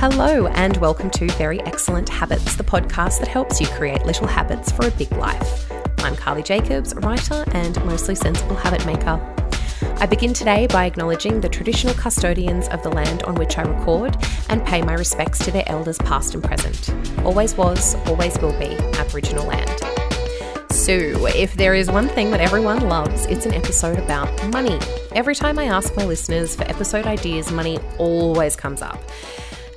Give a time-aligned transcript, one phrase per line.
[0.00, 4.70] Hello, and welcome to Very Excellent Habits, the podcast that helps you create little habits
[4.70, 5.68] for a big life.
[5.98, 9.20] I'm Carly Jacobs, writer and mostly sensible habit maker.
[9.96, 14.16] I begin today by acknowledging the traditional custodians of the land on which I record
[14.48, 16.94] and pay my respects to their elders past and present.
[17.24, 19.80] Always was, always will be Aboriginal land.
[20.70, 24.78] So, if there is one thing that everyone loves, it's an episode about money.
[25.16, 29.02] Every time I ask my listeners for episode ideas, money always comes up.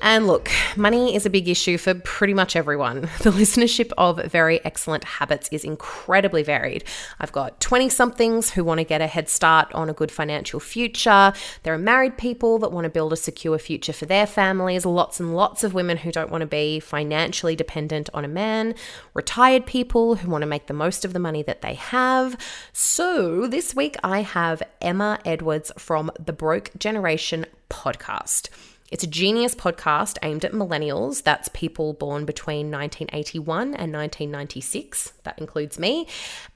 [0.03, 3.01] And look, money is a big issue for pretty much everyone.
[3.21, 6.83] The listenership of Very Excellent Habits is incredibly varied.
[7.19, 10.59] I've got 20 somethings who want to get a head start on a good financial
[10.59, 11.33] future.
[11.61, 15.19] There are married people that want to build a secure future for their families, lots
[15.19, 18.73] and lots of women who don't want to be financially dependent on a man,
[19.13, 22.35] retired people who want to make the most of the money that they have.
[22.73, 28.49] So this week I have Emma Edwards from the Broke Generation podcast.
[28.91, 31.23] It's a genius podcast aimed at millennials.
[31.23, 35.13] That's people born between 1981 and 1996.
[35.23, 36.07] That includes me.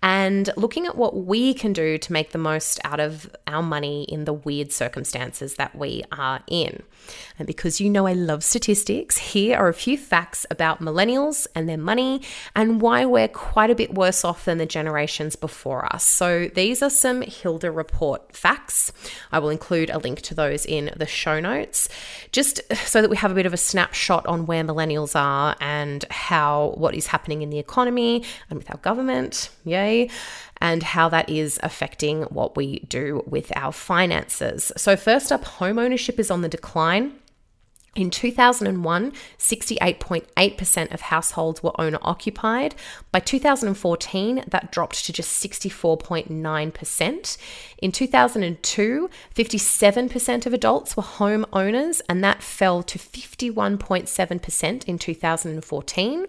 [0.04, 4.04] And looking at what we can do to make the most out of our money
[4.04, 6.84] in the weird circumstances that we are in.
[7.40, 11.70] And because you know I love statistics, here are a few facts about millennials and
[11.70, 12.22] their money
[12.54, 16.04] and why we're quite a bit worse off than the generations before us.
[16.04, 18.92] So these are some Hilda Report facts.
[19.32, 21.88] I will include a link to those in the show notes
[22.32, 26.06] just so that we have a bit of a snapshot on where millennials are and
[26.12, 30.10] how what is happening in the economy and with our government, yay,
[30.62, 34.72] and how that is affecting what we do with our finances.
[34.78, 37.14] So, first up, home ownership is on the decline.
[37.96, 42.76] In 2001, 68.8% of households were owner occupied.
[43.14, 47.38] By 2014, that dropped to just 64.9%.
[47.78, 56.26] In 2002, 57% of adults were home owners, and that fell to 51.7% in 2014.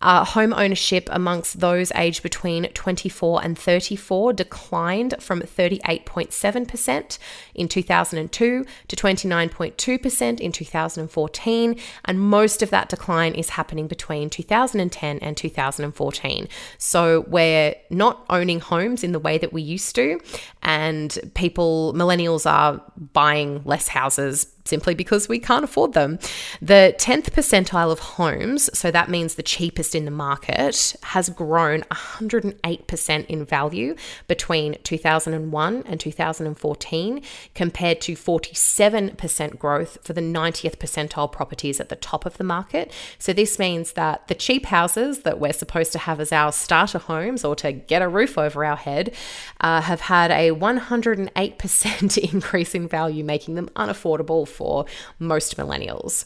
[0.00, 7.18] Uh, home ownership amongst those aged between 24 and 34 declined from 38.7%
[7.54, 15.18] in 2002 to 29.2% in 2014, and most of that decline is happening between 2010
[15.20, 16.48] and 2014.
[16.76, 20.20] So we're not owning homes in the way that we used to,
[20.62, 22.82] and people, millennials, are
[23.14, 26.18] buying less houses simply because we can't afford them.
[26.60, 31.82] The 10th percentile of homes, so that means the cheapest in the market, has grown
[31.82, 33.94] 108% in value
[34.26, 37.22] between 2001 and 2014,
[37.54, 42.92] compared to 47% growth for the 90th percentile properties at the top of the market.
[43.18, 46.98] So this means that the cheap houses that we're supposed to have as our starter
[46.98, 49.14] homes or to get a roof over our head
[49.60, 54.86] uh, have had a 108% increase in value, making them unaffordable for
[55.18, 56.24] most millennials.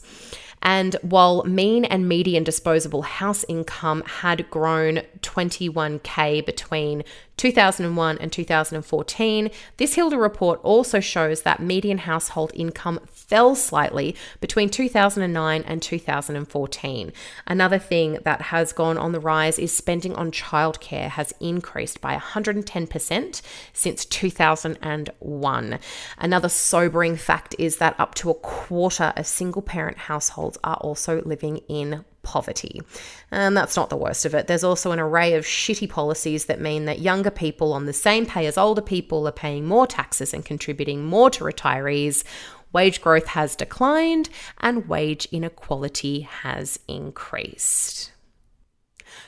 [0.61, 7.03] And while mean and median disposable house income had grown 21k between
[7.37, 14.69] 2001 and 2014, this Hilda report also shows that median household income fell slightly between
[14.69, 17.13] 2009 and 2014.
[17.47, 22.17] Another thing that has gone on the rise is spending on childcare has increased by
[22.17, 23.41] 110%
[23.71, 25.79] since 2001.
[26.17, 31.21] Another sobering fact is that up to a quarter of single parent households are also
[31.23, 32.81] living in poverty.
[33.31, 34.47] And that's not the worst of it.
[34.47, 38.25] There's also an array of shitty policies that mean that younger people on the same
[38.25, 42.23] pay as older people are paying more taxes and contributing more to retirees.
[42.71, 48.11] Wage growth has declined and wage inequality has increased.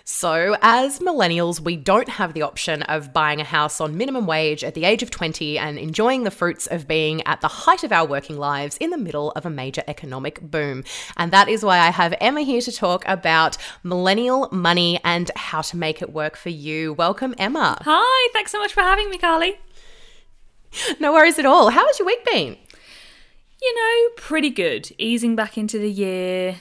[0.03, 4.63] So, as millennials, we don't have the option of buying a house on minimum wage
[4.63, 7.91] at the age of 20 and enjoying the fruits of being at the height of
[7.91, 10.83] our working lives in the middle of a major economic boom.
[11.17, 15.61] And that is why I have Emma here to talk about millennial money and how
[15.61, 16.93] to make it work for you.
[16.93, 17.77] Welcome, Emma.
[17.83, 19.59] Hi, thanks so much for having me, Carly.
[20.99, 21.69] No worries at all.
[21.69, 22.57] How has your week been?
[23.61, 24.91] You know, pretty good.
[24.97, 26.57] Easing back into the year,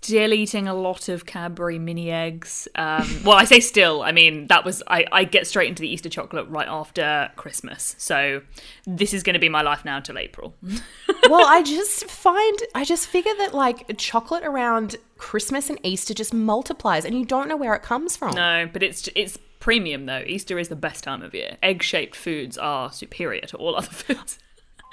[0.00, 2.66] still eating a lot of Cadbury mini eggs.
[2.74, 4.02] Um, well, I say still.
[4.02, 7.94] I mean that was I, I get straight into the Easter chocolate right after Christmas.
[7.98, 8.42] So
[8.86, 10.54] this is going to be my life now until April.
[11.28, 16.32] well, I just find I just figure that like chocolate around Christmas and Easter just
[16.32, 18.34] multiplies, and you don't know where it comes from.
[18.34, 20.22] No, but it's it's premium though.
[20.26, 21.58] Easter is the best time of year.
[21.62, 24.38] Egg shaped foods are superior to all other foods.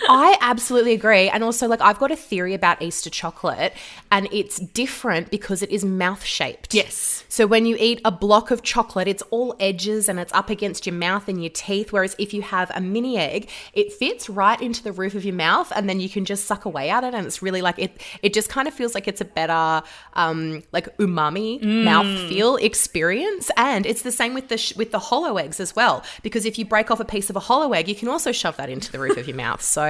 [0.02, 1.28] I absolutely agree.
[1.30, 3.74] And also, like, I've got a theory about Easter chocolate,
[4.12, 6.74] and it's different because it is mouth shaped.
[6.74, 7.24] Yes.
[7.30, 10.86] So when you eat a block of chocolate, it's all edges and it's up against
[10.86, 11.92] your mouth and your teeth.
[11.92, 15.34] Whereas if you have a mini egg, it fits right into the roof of your
[15.36, 17.14] mouth, and then you can just suck away at it.
[17.14, 18.00] And it's really like it.
[18.22, 19.82] It just kind of feels like it's a better,
[20.14, 23.50] um, like umami mouth feel experience.
[23.58, 26.60] And it's the same with the sh- with the hollow eggs as well, because if
[26.60, 28.92] you break off a piece of a hollow egg, you can also shove that into
[28.92, 29.62] the roof of your mouth.
[29.62, 29.87] So,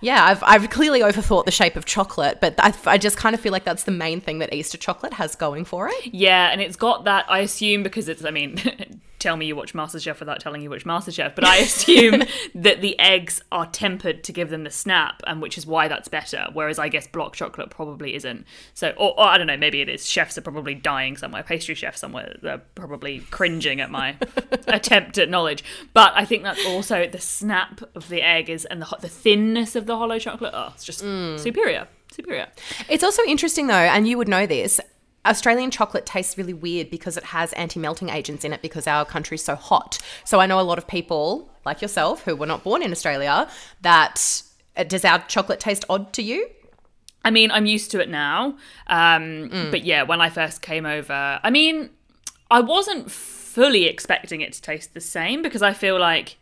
[0.00, 3.40] yeah, I've I've clearly overthought the shape of chocolate, but I, I just kind of
[3.40, 6.14] feel like that's the main thing that Easter chocolate has going for it.
[6.14, 8.60] Yeah, and it's got that, I assume, because it's, I mean,
[9.18, 12.22] tell me you watch MasterChef without telling you which MasterChef, but I assume
[12.54, 16.08] that the eggs are tempered to give them the snap, and which is why that's
[16.08, 16.46] better.
[16.52, 18.46] Whereas I guess block chocolate probably isn't.
[18.74, 20.08] So, or, or I don't know, maybe it is.
[20.08, 24.16] Chefs are probably dying somewhere, pastry chefs somewhere, they're probably cringing at my
[24.66, 25.64] attempt at knowledge.
[25.92, 29.76] But I think that's also the snap of the egg is, and the, the thinness
[29.76, 30.52] of the hollow chocolate.
[30.54, 31.38] Oh, it's just mm.
[31.38, 31.88] superior.
[32.10, 32.48] Superior.
[32.88, 34.80] It's also interesting though, and you would know this.
[35.28, 39.44] Australian chocolate tastes really weird because it has anti-melting agents in it because our country's
[39.44, 39.98] so hot.
[40.24, 43.48] So I know a lot of people like yourself who were not born in Australia
[43.82, 44.42] that
[44.76, 46.48] uh, does our chocolate taste odd to you?
[47.24, 48.56] I mean, I'm used to it now.
[48.86, 51.90] Um, But yeah, when I first came over, I mean,
[52.50, 56.37] I wasn't fully expecting it to taste the same because I feel like,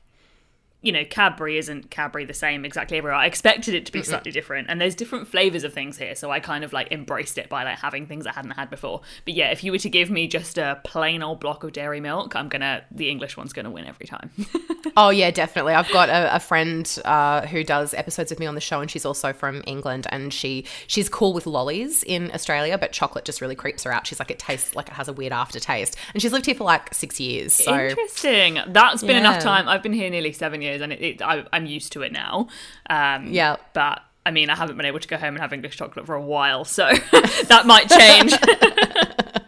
[0.86, 3.18] you know, Cadbury isn't Cadbury the same exactly everywhere.
[3.18, 6.30] I expected it to be slightly different, and there's different flavors of things here, so
[6.30, 9.00] I kind of like embraced it by like having things I hadn't had before.
[9.24, 12.00] But yeah, if you were to give me just a plain old block of dairy
[12.00, 14.30] milk, I'm gonna the English one's gonna win every time.
[14.98, 15.74] Oh yeah, definitely.
[15.74, 18.90] I've got a, a friend uh, who does episodes with me on the show, and
[18.90, 23.42] she's also from England, and she she's cool with lollies in Australia, but chocolate just
[23.42, 24.06] really creeps her out.
[24.06, 26.64] She's like, it tastes like it has a weird aftertaste, and she's lived here for
[26.64, 27.52] like six years.
[27.52, 28.58] So Interesting.
[28.68, 29.68] That's been enough time.
[29.68, 32.48] I've been here nearly seven years, and it, it, I, I'm used to it now.
[32.88, 33.56] Um, Yeah.
[33.74, 36.14] but I mean, I haven't been able to go home and have English chocolate for
[36.14, 36.90] a while, so
[37.48, 38.32] that might change.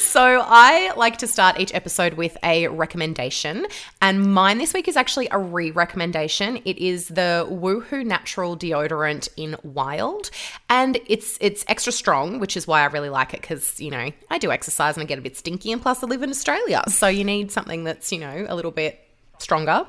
[0.00, 3.66] So I like to start each episode with a recommendation,
[4.00, 6.60] and mine this week is actually a re-recommendation.
[6.64, 10.30] It is the Woohoo Natural Deodorant in Wild,
[10.70, 14.10] and it's it's extra strong, which is why I really like it because you know
[14.30, 16.82] I do exercise and I get a bit stinky, and plus I live in Australia,
[16.88, 18.98] so you need something that's you know a little bit
[19.42, 19.86] stronger.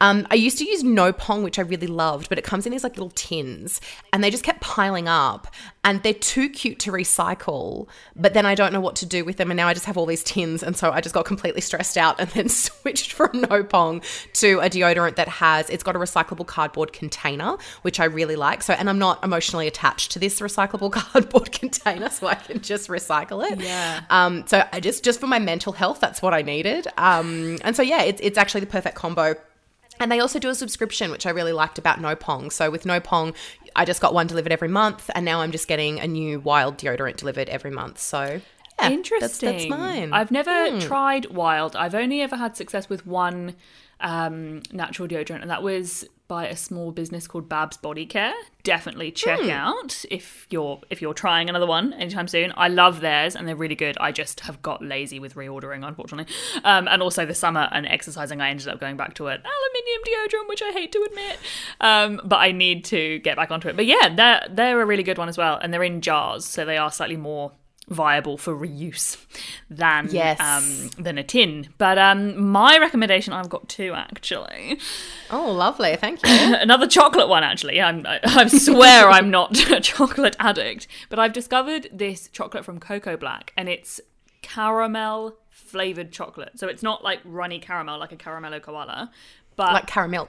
[0.00, 2.72] Um, I used to use No Pong, which I really loved, but it comes in
[2.72, 3.80] these like little tins
[4.12, 5.48] and they just kept piling up
[5.84, 7.88] and they're too cute to recycle.
[8.14, 9.50] But then I don't know what to do with them.
[9.50, 10.62] And now I just have all these tins.
[10.62, 14.02] And so I just got completely stressed out and then switched from No Pong
[14.34, 18.62] to a deodorant that has, it's got a recyclable cardboard container, which I really like.
[18.62, 22.88] So, and I'm not emotionally attached to this recyclable cardboard container, so I can just
[22.88, 23.60] recycle it.
[23.60, 24.02] Yeah.
[24.10, 26.86] Um, so I just just for my mental health, that's what I needed.
[26.96, 29.34] Um, and so yeah, it's it's actually the perfect combo.
[30.00, 32.50] And they also do a subscription, which I really liked about No Pong.
[32.50, 33.34] So with No Pong,
[33.76, 36.76] I just got one delivered every month, and now I'm just getting a new wild
[36.76, 37.98] deodorant delivered every month.
[37.98, 38.40] So
[38.80, 39.48] yeah, Interesting.
[39.48, 40.12] That's, that's mine.
[40.12, 41.76] I've never tried Wild.
[41.76, 43.54] I've only ever had success with one
[44.00, 48.32] um, natural deodorant, and that was by a small business called Babs Body Care.
[48.62, 49.50] Definitely check Hmm.
[49.50, 52.54] out if you're if you're trying another one anytime soon.
[52.56, 53.98] I love theirs, and they're really good.
[54.00, 56.34] I just have got lazy with reordering, unfortunately.
[56.64, 60.02] Um, and also the summer and exercising, I ended up going back to an aluminium
[60.08, 61.38] deodorant, which I hate to admit.
[61.82, 63.76] Um, but I need to get back onto it.
[63.76, 66.64] But yeah, they're they're a really good one as well, and they're in jars, so
[66.64, 67.52] they are slightly more
[67.92, 69.16] viable for reuse
[69.70, 70.40] than Yes.
[70.40, 71.68] um, than a tin.
[71.78, 74.78] But um, my recommendation, I've got two actually.
[75.30, 75.96] oh, lovely.
[75.96, 76.30] Thank you.
[76.60, 77.80] Another chocolate one actually.
[77.80, 82.80] I'm, I, I swear I'm not a chocolate addict, but I've discovered this chocolate from
[82.80, 84.00] Koko Black, and it's
[84.42, 86.58] caramel flavored chocolate.
[86.58, 89.10] So it's not like runny caramel like a caramello koala,
[89.56, 90.28] but like caramel.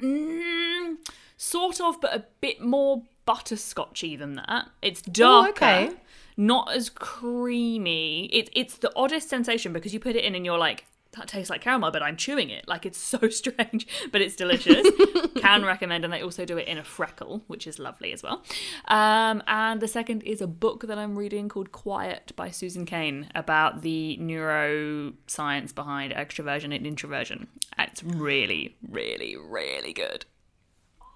[0.00, 0.96] Mm,
[1.36, 4.68] sort of, but a bit more butterscotchy than that.
[4.80, 5.90] It's darker, okay.
[6.38, 8.30] Not as creamy.
[8.32, 11.50] It's it's the oddest sensation because you put it in and you're like, that tastes
[11.50, 12.68] like caramel, but I'm chewing it.
[12.68, 14.86] Like it's so strange, but it's delicious.
[15.36, 18.44] Can recommend, and they also do it in a freckle, which is lovely as well.
[18.86, 23.28] Um, and the second is a book that I'm reading called Quiet by Susan Cain
[23.34, 27.48] about the neuroscience behind extroversion and introversion.
[27.76, 30.24] It's really, really, really good.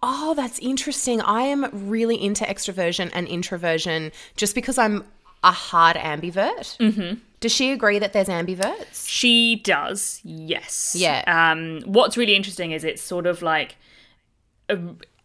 [0.03, 1.21] Oh, that's interesting.
[1.21, 5.05] I am really into extroversion and introversion just because I'm
[5.45, 6.77] a hard ambivert.
[6.79, 7.21] Mm-hmm.
[7.41, 9.09] Does she agree that there's ambiverts?
[9.09, 10.95] She does, yes.
[10.97, 11.23] Yeah.
[11.27, 13.77] Um, what's really interesting is it's sort of like,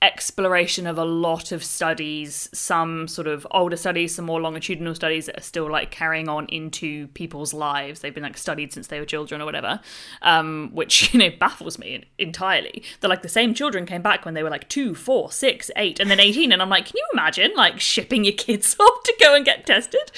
[0.01, 5.25] exploration of a lot of studies, some sort of older studies, some more longitudinal studies
[5.25, 8.01] that are still like carrying on into people's lives.
[8.01, 9.79] They've been like studied since they were children or whatever,
[10.21, 12.83] um, which you know baffles me entirely.
[12.99, 15.99] They're like the same children came back when they were like two, four, six, eight,
[15.99, 19.13] and then eighteen, and I'm like, can you imagine like shipping your kids off to
[19.19, 20.11] go and get tested?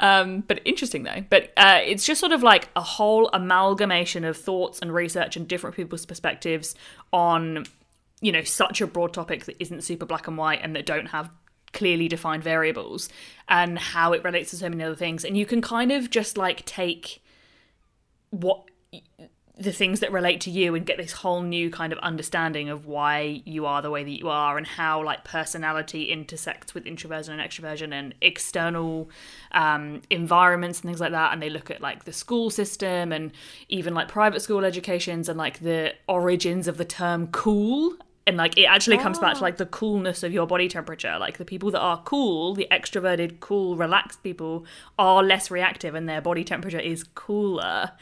[0.00, 1.24] Um, but interesting though.
[1.30, 5.46] But uh, it's just sort of like a whole amalgamation of thoughts and research and
[5.46, 6.74] different people's perspectives
[7.12, 7.64] on
[8.20, 11.06] you know such a broad topic that isn't super black and white and that don't
[11.06, 11.30] have
[11.72, 13.08] clearly defined variables
[13.48, 15.24] and how it relates to so many other things.
[15.24, 17.22] And you can kind of just like take
[18.30, 18.64] what
[19.56, 22.86] the things that relate to you and get this whole new kind of understanding of
[22.86, 27.38] why you are the way that you are and how like personality intersects with introversion
[27.38, 29.10] and extroversion and external
[29.52, 31.34] um, environments and things like that.
[31.34, 33.32] And they look at like the school system and
[33.68, 37.96] even like private school educations and like the origins of the term cool
[38.26, 39.42] and like it actually comes back to ah.
[39.42, 41.16] like the coolness of your body temperature.
[41.18, 44.64] Like the people that are cool the extroverted cool relaxed people
[44.98, 47.92] are less reactive and their body temperature is cooler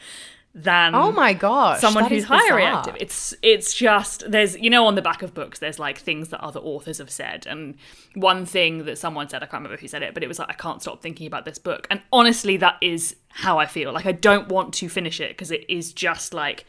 [0.55, 2.95] than oh my gosh someone who's higher reactive.
[2.99, 6.41] It's it's just there's you know on the back of books there's like things that
[6.41, 7.45] other authors have said.
[7.47, 7.75] And
[8.15, 10.49] one thing that someone said i can't remember who said it but it was like
[10.49, 11.87] i can't stop thinking about this book.
[11.89, 13.93] And honestly that is how i feel.
[13.93, 16.65] Like i don't want to finish it because it is just like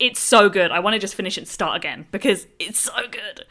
[0.00, 2.92] it's so good i want to just finish it and start again because it's so
[3.10, 3.44] good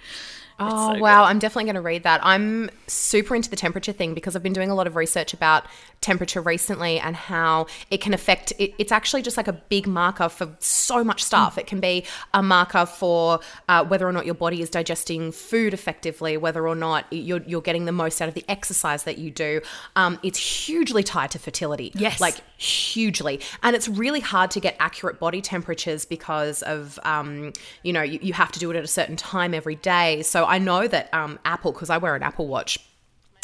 [0.59, 1.23] Oh, so wow.
[1.23, 1.29] Good.
[1.29, 2.21] I'm definitely going to read that.
[2.23, 5.65] I'm super into the temperature thing because I've been doing a lot of research about
[6.03, 10.29] temperature recently and how it can affect it, it's actually just like a big marker
[10.29, 11.57] for so much stuff.
[11.57, 15.73] It can be a marker for uh, whether or not your body is digesting food
[15.73, 19.31] effectively, whether or not you're, you're getting the most out of the exercise that you
[19.31, 19.61] do.
[19.95, 21.91] Um, it's hugely tied to fertility.
[21.95, 22.21] Yes.
[22.21, 23.39] Like hugely.
[23.63, 28.19] And it's really hard to get accurate body temperatures because of, um, you know, you,
[28.21, 30.21] you have to do it at a certain time every day.
[30.23, 32.77] So I know that um, Apple, because I wear an Apple Watch,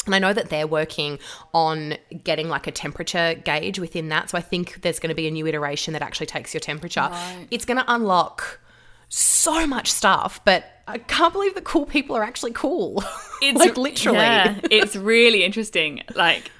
[0.06, 1.18] and I know that they're working
[1.52, 4.30] on getting like a temperature gauge within that.
[4.30, 7.00] So I think there's going to be a new iteration that actually takes your temperature.
[7.00, 7.46] Right.
[7.50, 8.60] It's going to unlock
[9.08, 13.04] so much stuff, but I can't believe that cool people are actually cool.
[13.42, 14.18] It's like literally.
[14.18, 16.02] Yeah, it's really interesting.
[16.14, 16.50] Like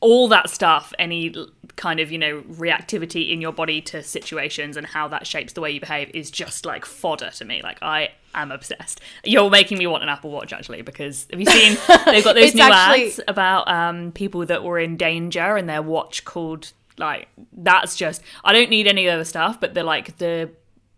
[0.00, 1.34] all that stuff, any
[1.76, 5.60] kind of, you know, reactivity in your body to situations and how that shapes the
[5.60, 7.60] way you behave is just like fodder to me.
[7.62, 9.00] Like I am obsessed.
[9.24, 12.54] You're making me want an Apple Watch actually because have you seen they've got those
[12.54, 13.06] new actually...
[13.06, 18.22] ads about um, people that were in danger and their watch called like that's just
[18.44, 20.50] I don't need any other stuff, but they're like the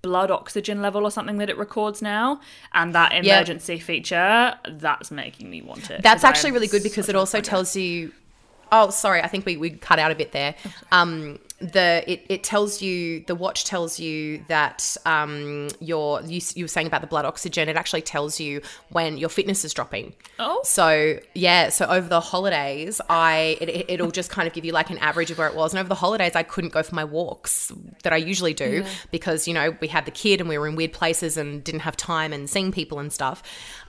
[0.03, 2.41] blood oxygen level or something that it records now
[2.75, 3.83] and that emergency yep.
[3.85, 8.11] feature that's making me want it that's actually really good because it also tells you
[8.73, 9.21] Oh, sorry.
[9.21, 10.55] I think we, we cut out a bit there.
[10.91, 16.65] Um, the it, it tells you the watch tells you that um your you, you
[16.65, 20.13] were saying about the blood oxygen it actually tells you when your fitness is dropping
[20.41, 24.73] oh so yeah so over the holidays i it, it'll just kind of give you
[24.73, 26.97] like an average of where it was and over the holidays i couldn't go for
[26.97, 27.71] my walks
[28.03, 28.89] that i usually do yeah.
[29.13, 31.83] because you know we had the kid and we were in weird places and didn't
[31.83, 33.41] have time and seeing people and stuff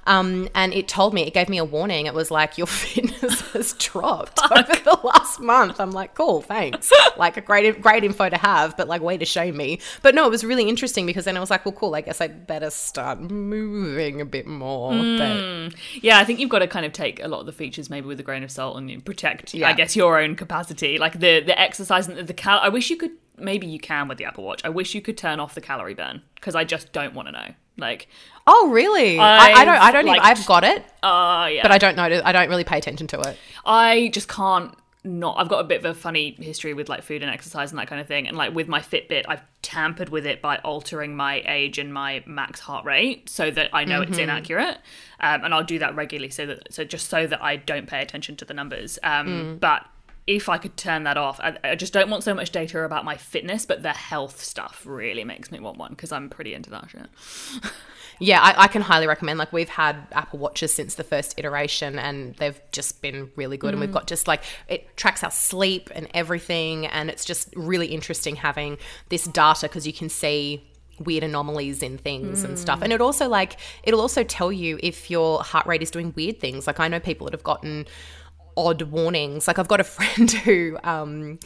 [0.06, 2.06] um, and it told me, it gave me a warning.
[2.06, 5.80] It was like, your fitness has dropped over the last month.
[5.80, 6.92] I'm like, cool, thanks.
[7.18, 9.80] like a great, great info to have, but like, way to show me.
[10.02, 12.22] But no, it was really interesting because then I was like, well, cool, I guess
[12.22, 14.92] I better start moving a bit more.
[14.92, 15.72] Mm.
[15.72, 17.90] But yeah, I think you've got to kind of take a lot of the features
[17.90, 19.70] maybe with a grain of salt and protect, yeah.
[19.70, 20.98] I guess, your own capacity.
[20.98, 22.60] Like the, the exercise and the, the cal.
[22.60, 24.62] I wish you could maybe you can with the Apple Watch.
[24.64, 27.32] I wish you could turn off the calorie burn because I just don't want to
[27.32, 27.48] know.
[27.78, 28.08] Like,
[28.48, 29.20] oh really?
[29.20, 29.76] I, I, don't.
[29.76, 30.08] I don't.
[30.08, 30.84] Even, I've got it.
[31.02, 31.62] Uh, yeah.
[31.62, 32.04] But I don't know.
[32.04, 33.38] I don't really pay attention to it.
[33.66, 34.76] I just can't.
[35.06, 35.38] Not.
[35.38, 37.88] I've got a bit of a funny history with like food and exercise and that
[37.88, 38.26] kind of thing.
[38.26, 42.24] And like with my Fitbit, I've tampered with it by altering my age and my
[42.26, 44.14] max heart rate so that I know mm-hmm.
[44.14, 44.78] it's inaccurate.
[45.20, 48.02] Um, and I'll do that regularly so that so just so that I don't pay
[48.02, 48.98] attention to the numbers.
[49.04, 49.60] Um, mm.
[49.60, 49.86] But
[50.26, 53.04] if I could turn that off, I, I, just don't want so much data about
[53.04, 56.70] my fitness, but the health stuff really makes me want one because I'm pretty into
[56.70, 57.10] that shit.
[58.20, 59.40] yeah, I, I, can highly recommend.
[59.40, 63.70] Like we've had Apple Watches since the first iteration, and they've just been really good.
[63.70, 63.74] Mm.
[63.74, 63.94] And we've mm.
[63.94, 68.78] got just like it tracks our sleep and everything, and it's just really interesting having
[69.10, 70.64] this data because you can see
[71.00, 72.50] weird anomalies in things mm.
[72.50, 72.82] and stuff.
[72.82, 76.40] And it also like it'll also tell you if your heart rate is doing weird
[76.40, 76.68] things.
[76.68, 77.86] Like I know people that have gotten
[78.56, 79.48] odd warnings.
[79.48, 81.40] Like I've got a friend who um,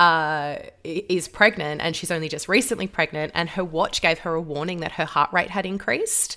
[0.00, 4.40] uh, is pregnant and she's only just recently pregnant, and her watch gave her a
[4.40, 6.36] warning that her heart rate had increased.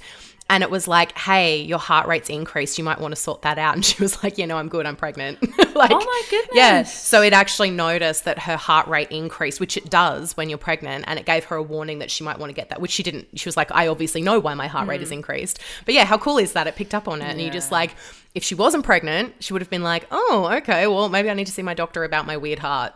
[0.49, 2.77] and it was like, "Hey, your heart rate's increased.
[2.77, 4.85] You might want to sort that out." And she was like, "Yeah, no, I'm good.
[4.85, 5.35] I'm pregnant."
[5.81, 6.55] like, Oh my goodness.
[6.63, 6.83] Yeah.
[6.83, 11.05] So it actually noticed that her heart rate increased, which it does when you're pregnant,
[11.07, 13.03] and it gave her a warning that she might want to get that, which she
[13.03, 13.27] didn't.
[13.39, 16.17] She was like, "I obviously know why my heart rate is increased." But yeah, how
[16.17, 16.67] cool is that?
[16.67, 17.79] It picked up on it, and you just Mm.
[17.79, 17.91] Like,
[18.35, 20.87] if she wasn't pregnant, she would have been like, "Oh, okay.
[20.87, 22.93] Well, maybe I need to see my doctor about my weird heart."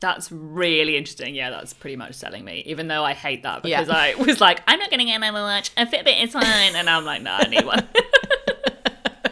[0.00, 1.34] That's really interesting.
[1.34, 2.62] Yeah, that's pretty much selling me.
[2.66, 3.80] Even though I hate that Yeah.
[3.82, 5.70] because I was like, I'm not going to get another watch.
[5.76, 6.74] A Fitbit is fine.
[6.74, 7.86] And I'm like, no, I need one.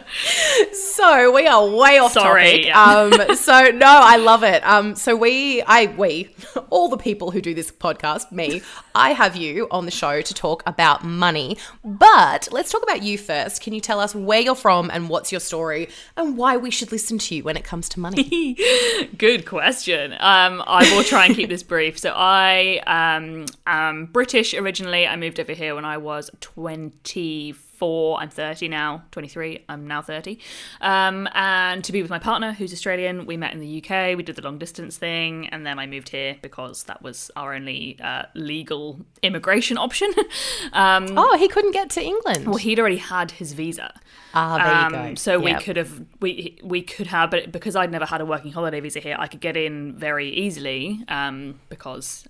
[0.73, 2.65] So we are way off Sorry, topic.
[2.65, 3.29] yeah.
[3.29, 4.61] Um, so no, I love it.
[4.65, 6.35] Um, so we, I, we,
[6.69, 8.61] all the people who do this podcast, me,
[8.93, 11.57] I have you on the show to talk about money.
[11.85, 13.61] But let's talk about you first.
[13.61, 15.87] Can you tell us where you're from and what's your story
[16.17, 18.57] and why we should listen to you when it comes to money?
[19.17, 20.13] Good question.
[20.13, 21.97] Um, I will try and keep this brief.
[21.97, 25.07] So I um, am British originally.
[25.07, 27.68] I moved over here when I was 24.
[27.81, 29.03] I'm 30 now.
[29.11, 29.65] 23.
[29.69, 30.39] I'm now 30.
[30.81, 34.15] Um, and to be with my partner, who's Australian, we met in the UK.
[34.17, 37.53] We did the long distance thing, and then I moved here because that was our
[37.53, 40.11] only uh, legal immigration option.
[40.73, 42.47] um, oh, he couldn't get to England.
[42.47, 43.93] well, he'd already had his visa.
[44.33, 45.15] ah, there Um, you go.
[45.15, 48.51] So we could have we we could have, but because I'd never had a working
[48.51, 52.27] holiday visa here, I could get in very easily um, because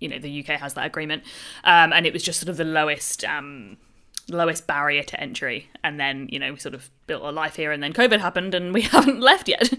[0.00, 1.22] you know the UK has that agreement,
[1.64, 3.24] um, and it was just sort of the lowest.
[3.24, 3.76] Um,
[4.28, 5.70] lowest barrier to entry.
[5.84, 8.54] And then you know we sort of built a life here and then covid happened
[8.54, 9.72] and we haven't left yet.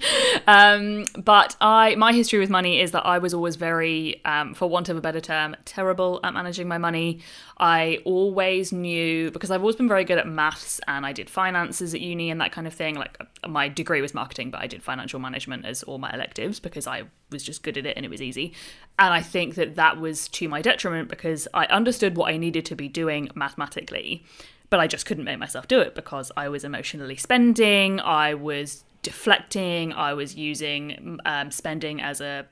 [0.48, 4.70] Um, but i my history with money is that i was always very um, for
[4.70, 7.20] want of a better term terrible at managing my money.
[7.60, 11.94] I always knew because i've always been very good at maths and i did finances
[11.94, 14.68] at uni and that kind of thing like uh, my degree was marketing but i
[14.68, 18.06] did financial management as all my electives because i was just good at it and
[18.06, 18.54] it was easy.
[19.00, 22.66] And i think that that was to my detriment because i understood what i needed
[22.66, 24.24] to be doing mathematically
[24.70, 28.84] but I just couldn't make myself do it because I was emotionally spending, I was
[29.02, 32.48] deflecting, I was using um, spending as a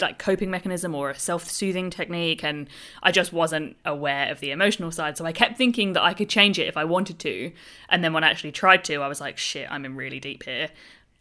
[0.00, 2.68] like coping mechanism or a self-soothing technique and
[3.04, 6.28] I just wasn't aware of the emotional side so I kept thinking that I could
[6.28, 7.52] change it if I wanted to
[7.88, 10.42] and then when I actually tried to I was like shit I'm in really deep
[10.42, 10.70] here.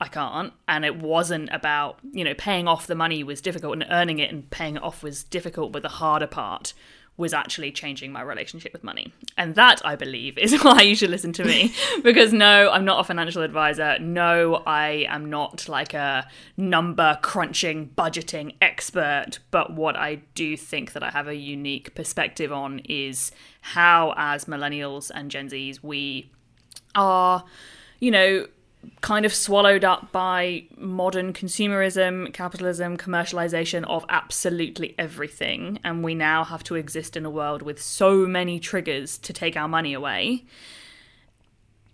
[0.01, 0.51] I can't.
[0.67, 4.31] And it wasn't about you know paying off the money was difficult and earning it
[4.31, 6.73] and paying it off was difficult but the harder part
[7.17, 9.13] was actually changing my relationship with money.
[9.37, 11.73] And that, I believe, is why you should listen to me.
[12.03, 13.97] because no, I'm not a financial advisor.
[13.99, 19.39] No, I am not like a number crunching, budgeting expert.
[19.51, 23.31] But what I do think that I have a unique perspective on is
[23.61, 26.31] how, as millennials and Gen Zs, we
[26.95, 27.45] are,
[27.99, 28.47] you know,
[29.01, 35.79] kind of swallowed up by modern consumerism, capitalism, commercialization of absolutely everything.
[35.83, 39.55] And we now have to exist in a world with so many triggers to take
[39.55, 40.45] our money away.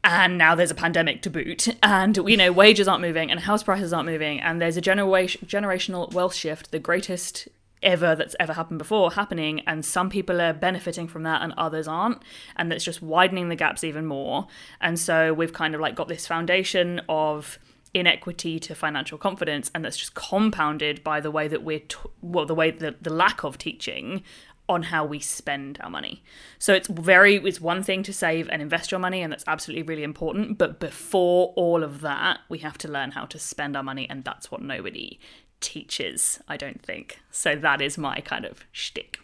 [0.03, 3.61] And now there's a pandemic to boot, and you know wages aren't moving, and house
[3.61, 7.47] prices aren't moving, and there's a generation generational wealth shift, the greatest
[7.83, 11.87] ever that's ever happened before happening and some people are benefiting from that and others
[11.87, 12.21] aren't
[12.55, 14.47] and that's just widening the gaps even more
[14.79, 17.57] and so we've kind of like got this foundation of
[17.93, 22.45] inequity to financial confidence and that's just compounded by the way that we're t- well
[22.45, 24.23] the way that the lack of teaching
[24.71, 26.23] on how we spend our money.
[26.57, 29.83] So it's very it's one thing to save and invest your money and that's absolutely
[29.83, 33.83] really important, but before all of that, we have to learn how to spend our
[33.83, 35.19] money and that's what nobody
[35.61, 37.19] teaches, I don't think.
[37.31, 39.19] So that is my kind of shtick.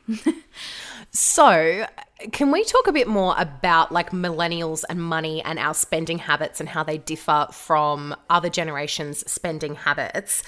[1.12, 1.86] So,
[2.32, 6.60] can we talk a bit more about like millennials and money and our spending habits
[6.60, 10.44] and how they differ from other generations' spending habits?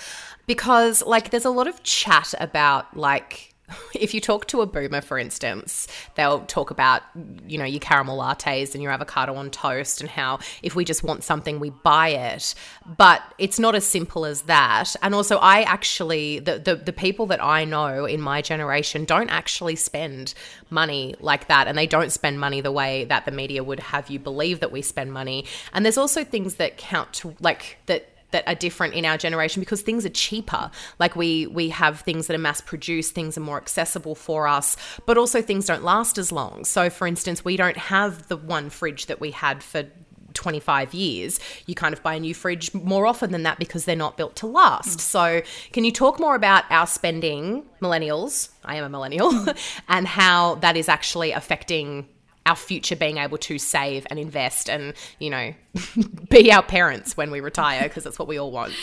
[0.47, 3.48] Because, like, there's a lot of chat about like
[3.93, 7.03] if you talk to a boomer, for instance, they'll talk about,
[7.47, 11.03] you know, your caramel lattes and your avocado on toast and how if we just
[11.03, 12.55] want something, we buy it.
[12.97, 14.95] But it's not as simple as that.
[15.01, 19.29] And also, I actually, the, the, the people that I know in my generation don't
[19.29, 20.33] actually spend
[20.69, 21.67] money like that.
[21.67, 24.71] And they don't spend money the way that the media would have you believe that
[24.71, 25.45] we spend money.
[25.73, 29.61] And there's also things that count to, like, that that are different in our generation
[29.61, 30.71] because things are cheaper.
[30.99, 34.77] Like we we have things that are mass produced things are more accessible for us
[35.05, 36.65] but also things don't last as long.
[36.65, 39.85] So for instance we don't have the one fridge that we had for
[40.33, 41.39] 25 years.
[41.65, 44.35] You kind of buy a new fridge more often than that because they're not built
[44.37, 44.99] to last.
[44.99, 45.01] Mm.
[45.01, 45.41] So
[45.73, 48.49] can you talk more about our spending millennials?
[48.63, 49.33] I am a millennial.
[49.87, 52.07] And how that is actually affecting
[52.49, 55.53] our future being able to save and invest and you know
[56.29, 58.73] be our parents when we retire because that's what we all want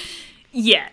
[0.57, 0.89] Yeah.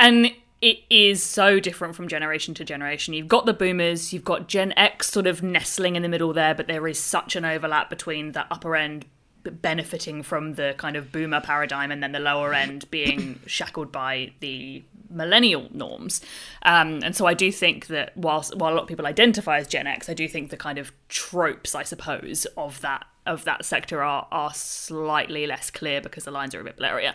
[0.00, 3.14] And it is so different from generation to generation.
[3.14, 6.54] You've got the boomers, you've got Gen X sort of nestling in the middle there,
[6.54, 9.04] but there is such an overlap between the upper end
[9.44, 14.32] benefiting from the kind of boomer paradigm and then the lower end being shackled by
[14.40, 16.20] the millennial norms.
[16.62, 19.68] Um, and so I do think that whilst while a lot of people identify as
[19.68, 23.64] Gen X, I do think the kind of tropes, I suppose, of that of that
[23.64, 27.14] sector are are slightly less clear because the lines are a bit blurrier.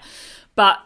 [0.56, 0.80] But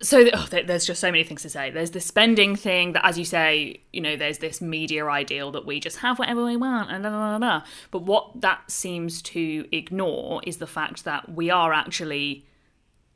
[0.00, 1.70] so oh, there's just so many things to say.
[1.70, 5.66] There's the spending thing that, as you say, you know, there's this media ideal that
[5.66, 9.66] we just have whatever we want, and da, da, da, But what that seems to
[9.72, 12.46] ignore is the fact that we are actually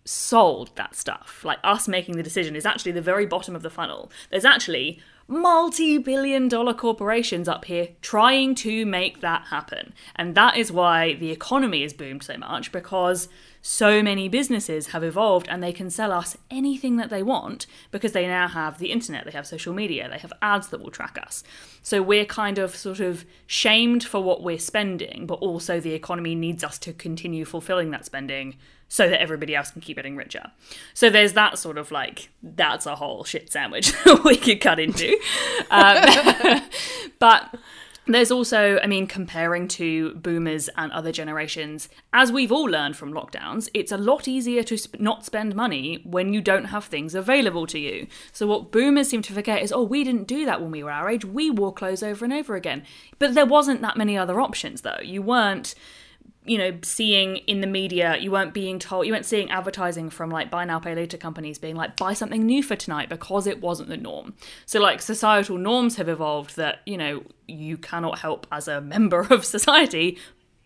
[0.05, 1.45] sold that stuff.
[1.45, 4.11] Like us making the decision is actually the very bottom of the funnel.
[4.31, 9.95] There's actually multi billion dollar corporations up here trying to make that happen.
[10.17, 13.29] And that is why the economy has boomed so much because
[13.63, 18.11] so many businesses have evolved and they can sell us anything that they want because
[18.11, 21.17] they now have the internet, they have social media, they have ads that will track
[21.23, 21.45] us.
[21.81, 26.35] So we're kind of sort of shamed for what we're spending, but also the economy
[26.35, 28.57] needs us to continue fulfilling that spending
[28.93, 30.51] so that everybody else can keep getting richer.
[30.93, 33.91] So there's that sort of like, that's a whole shit sandwich
[34.25, 35.19] we could cut into.
[35.71, 36.61] Um,
[37.19, 37.57] but
[38.07, 43.15] there's also, I mean, comparing to boomers and other generations, as we've all learned from
[43.15, 47.15] lockdowns, it's a lot easier to sp- not spend money when you don't have things
[47.15, 48.09] available to you.
[48.31, 50.93] So, what boomers seem to forget is, oh, we didn't do that when we were
[50.93, 51.25] our age.
[51.25, 52.83] We wore clothes over and over again.
[53.19, 55.01] But there wasn't that many other options, though.
[55.03, 55.75] You weren't
[56.45, 60.29] you know, seeing in the media, you weren't being told, you weren't seeing advertising from
[60.31, 63.61] like buy now, pay later companies being like, buy something new for tonight because it
[63.61, 64.35] wasn't the norm.
[64.67, 69.21] So, like, societal norms have evolved that, you know, you cannot help as a member
[69.31, 70.19] of society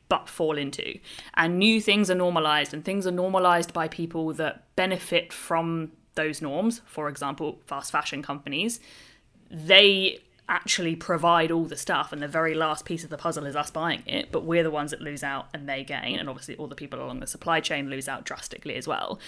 [0.09, 0.99] but fall into.
[1.35, 6.41] And new things are normalized, and things are normalized by people that benefit from those
[6.41, 6.81] norms.
[6.87, 8.81] For example, fast fashion companies.
[9.51, 13.57] They actually provide all the stuff and the very last piece of the puzzle is
[13.57, 16.55] us buying it but we're the ones that lose out and they gain and obviously
[16.57, 19.19] all the people along the supply chain lose out drastically as well.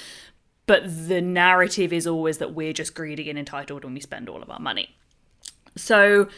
[0.66, 4.42] But the narrative is always that we're just greedy and entitled when we spend all
[4.42, 4.94] of our money.
[5.76, 6.28] So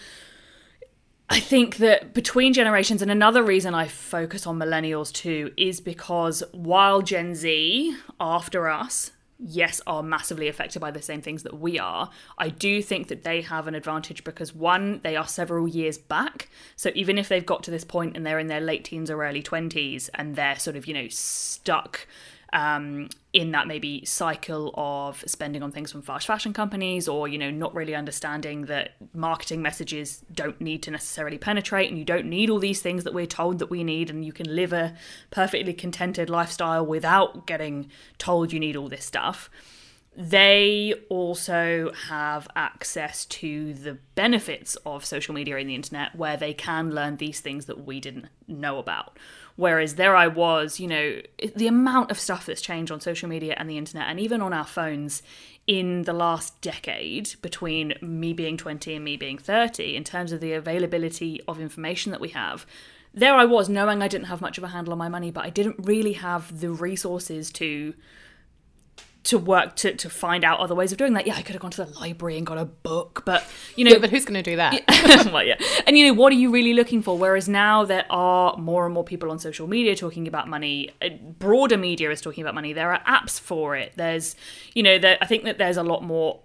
[1.29, 6.45] I think that between generations, and another reason I focus on millennials too, is because
[6.53, 9.11] while Gen Z, after us,
[9.43, 13.25] yes, are massively affected by the same things that we are, I do think that
[13.25, 16.49] they have an advantage because one, they are several years back.
[16.77, 19.25] So even if they've got to this point and they're in their late teens or
[19.25, 22.07] early 20s and they're sort of, you know, stuck
[22.53, 27.39] um, in that maybe cycle of spending on things from fast fashion companies or you
[27.39, 32.27] know not really understanding that marketing messages don't need to necessarily penetrate and you don't
[32.27, 34.95] need all these things that we're told that we need and you can live a
[35.31, 39.49] perfectly contented lifestyle without getting told you need all this stuff.
[40.17, 46.53] They also have access to the benefits of social media and the internet where they
[46.53, 49.17] can learn these things that we didn't know about
[49.61, 51.21] Whereas there I was, you know,
[51.55, 54.55] the amount of stuff that's changed on social media and the internet and even on
[54.55, 55.23] our phones
[55.67, 60.41] in the last decade between me being 20 and me being 30 in terms of
[60.41, 62.65] the availability of information that we have.
[63.13, 65.45] There I was, knowing I didn't have much of a handle on my money, but
[65.45, 67.93] I didn't really have the resources to
[69.23, 71.27] to work to, to find out other ways of doing that.
[71.27, 73.93] Yeah, I could have gone to the library and got a book, but you know,
[73.93, 75.31] yeah, but who's going to do that?
[75.33, 75.57] well, yeah,
[75.87, 77.19] and you know, what are you really looking for?
[77.19, 80.91] Whereas now there are more and more people on social media talking about money.
[81.03, 82.73] Uh, broader media is talking about money.
[82.73, 83.93] There are apps for it.
[83.97, 84.37] There's,
[84.75, 86.41] you know, there, I think that there's a lot more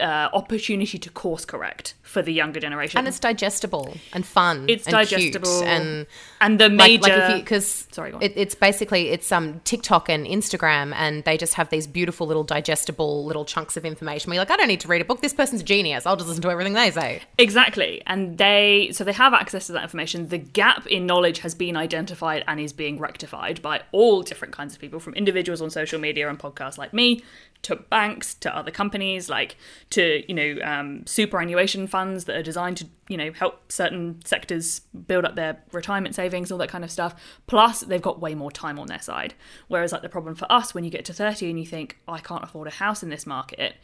[0.00, 4.66] uh, opportunity to course correct for the younger generation, and it's digestible and fun.
[4.68, 6.06] It's and digestible and
[6.40, 11.24] and the major like, because sorry, it, it's basically it's um TikTok and Instagram, and
[11.24, 14.30] they just have these beautiful little digestible little chunks of information.
[14.30, 15.20] We're like, I don't need to read a book.
[15.20, 16.06] This person's a genius.
[16.06, 17.22] I'll just listen to everything they say.
[17.38, 20.28] Exactly, and they so they have access to that information.
[20.28, 24.74] The gap in knowledge has been identified and is being rectified by all different kinds
[24.74, 27.22] of people, from individuals on social media and podcasts like me
[27.62, 29.56] to banks to other companies like
[29.90, 34.80] to you know um, superannuation funds that are designed to you know help certain sectors
[35.08, 37.14] build up their retirement savings all that kind of stuff.
[37.46, 39.34] Plus they've got way more time on their side.
[39.68, 42.18] Whereas like the problem for us when you get to 30 and you think i
[42.18, 43.76] can't afford a house in this market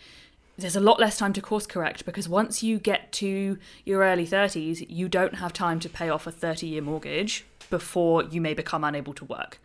[0.58, 4.26] there's a lot less time to course correct because once you get to your early
[4.26, 8.54] 30s you don't have time to pay off a 30 year mortgage before you may
[8.54, 9.58] become unable to work.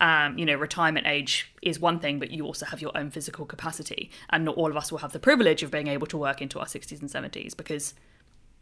[0.00, 3.46] Um, you know, retirement age is one thing, but you also have your own physical
[3.46, 4.10] capacity.
[4.28, 6.58] And not all of us will have the privilege of being able to work into
[6.58, 7.94] our 60s and 70s because,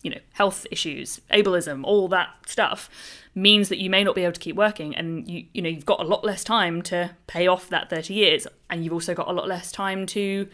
[0.03, 2.91] you know, health issues, ableism, all that stuff
[3.35, 4.95] means that you may not be able to keep working.
[4.95, 8.13] And, you, you know, you've got a lot less time to pay off that 30
[8.13, 8.47] years.
[8.69, 10.49] And you've also got a lot less time to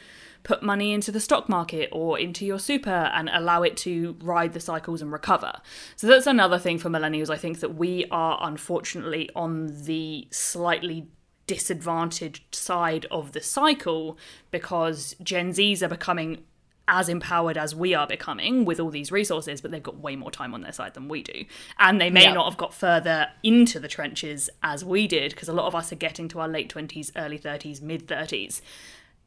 [0.44, 4.52] put money into the stock market or into your super and allow it to ride
[4.52, 5.52] the cycles and recover.
[5.96, 7.30] So that's another thing for millennials.
[7.30, 11.08] I think that we are unfortunately on the slightly
[11.46, 14.18] disadvantaged side of the cycle
[14.50, 16.44] because Gen Zs are becoming
[16.88, 20.30] as empowered as we are becoming with all these resources, but they've got way more
[20.30, 21.44] time on their side than we do.
[21.78, 22.32] And they may Yeah.
[22.32, 25.92] not have got further into the trenches as we did, because a lot of us
[25.92, 28.62] are getting to our late 20s, early 30s, mid 30s,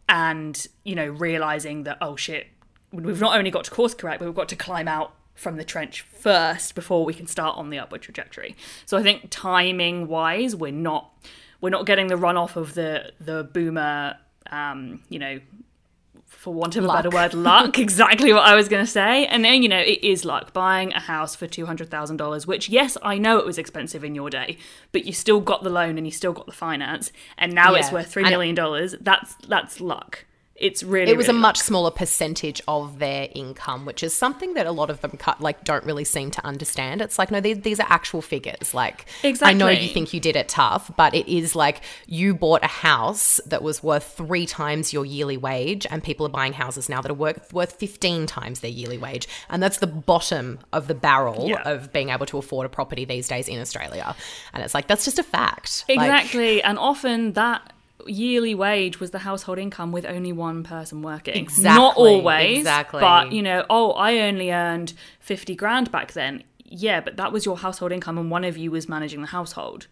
[0.10, 2.48] and, you know, realizing that, oh shit,
[2.92, 5.64] we've not only got to course correct, but we've got to climb out from the
[5.64, 8.56] trench first before we can start on the upward trajectory.
[8.86, 11.10] So I think timing wise, we're not
[11.62, 14.18] we're not getting the runoff of the the boomer
[14.52, 15.40] um, you know,
[16.32, 17.78] for want of a better word, luck.
[17.88, 19.26] exactly what I was going to say.
[19.28, 20.54] And then, you know, it is luck.
[20.54, 24.58] Buying a house for $200,000, which, yes, I know it was expensive in your day,
[24.92, 27.12] but you still got the loan and you still got the finance.
[27.38, 28.58] And now it's worth $3 million.
[28.58, 30.26] And- That's, that's luck.
[30.62, 34.54] It's really, it was a really much smaller percentage of their income, which is something
[34.54, 37.02] that a lot of them cut, like don't really seem to understand.
[37.02, 38.74] It's like no, these, these are actual figures.
[38.74, 42.36] Like exactly I know you think you did it tough, but it is like you
[42.36, 46.54] bought a house that was worth three times your yearly wage, and people are buying
[46.54, 50.60] houses now that are worth worth fifteen times their yearly wage, and that's the bottom
[50.72, 51.64] of the barrel Yeah.
[51.64, 54.16] of being able to afford a property these days in Australia.
[54.54, 55.86] And it's like that's just a fact.
[55.90, 56.62] Like, Exactly.
[56.62, 57.74] and often that
[58.08, 61.36] yearly wage was the household income with only one person working.
[61.36, 61.82] Exactly.
[61.82, 62.60] Not always.
[62.60, 63.02] exactly.
[63.02, 66.44] But, you know, oh, I only earned 50 grand back then.
[66.64, 69.88] Yeah, but that was your household income and one of you was managing the household.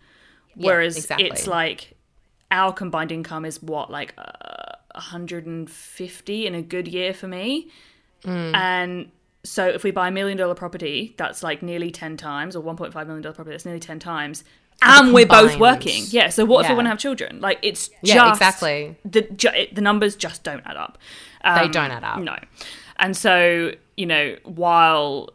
[0.55, 1.27] Whereas exactly.
[1.27, 1.93] it's like
[2.51, 7.69] our combined income is what, like uh, 150 in a good year for me.
[8.23, 8.55] Mm.
[8.55, 9.11] And
[9.43, 12.93] so if we buy a million dollar property, that's like nearly 10 times, or 1.5
[13.05, 14.43] million dollar property, that's nearly 10 times.
[14.81, 16.03] And we're both working.
[16.09, 16.29] Yeah.
[16.29, 17.39] So what if we want to have children?
[17.41, 18.95] Like it's Yeah, just exactly.
[19.05, 20.97] the ju- the numbers just don't add up.
[21.43, 22.19] They Um, don't add up.
[22.19, 22.35] No.
[22.97, 25.29] And so you know while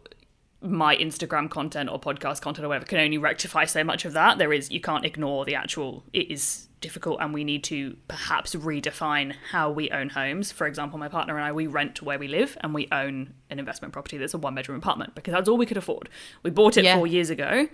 [0.62, 4.38] my Instagram content or podcast content or whatever can only rectify so much of that.
[4.38, 6.04] There is you can't ignore the actual.
[6.14, 10.52] It is difficult, and we need to perhaps redefine how we own homes.
[10.52, 13.59] For example, my partner and I we rent where we live, and we own an
[13.59, 16.09] investment property that's a one bedroom apartment because that's all we could afford.
[16.42, 16.96] We bought it Yeah.
[16.96, 17.68] four years ago,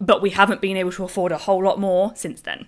[0.00, 2.66] but we haven't been able to afford a whole lot more since then,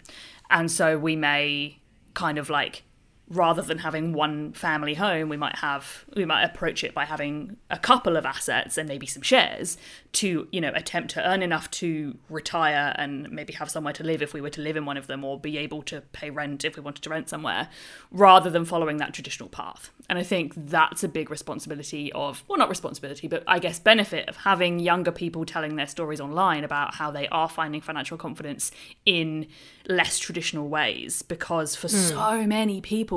[0.51, 1.79] and so we may
[2.15, 2.83] kind of like
[3.29, 7.57] rather than having one family home, we might have we might approach it by having
[7.71, 9.77] a couple of assets and maybe some shares
[10.13, 14.23] to you know attempt to earn enough to retire and maybe have somewhere to live
[14.23, 16.65] if we were to live in one of them or be able to pay rent
[16.65, 17.69] if we wanted to rent somewhere
[18.13, 19.91] rather than following that traditional path.
[20.09, 24.29] And i think that's a big responsibility of well not responsibility but i guess benefit
[24.29, 28.71] of having younger people telling their stories online about how they are finding financial confidence
[29.05, 29.49] in
[29.89, 31.97] less traditional ways because for hmm.
[31.97, 33.16] so many people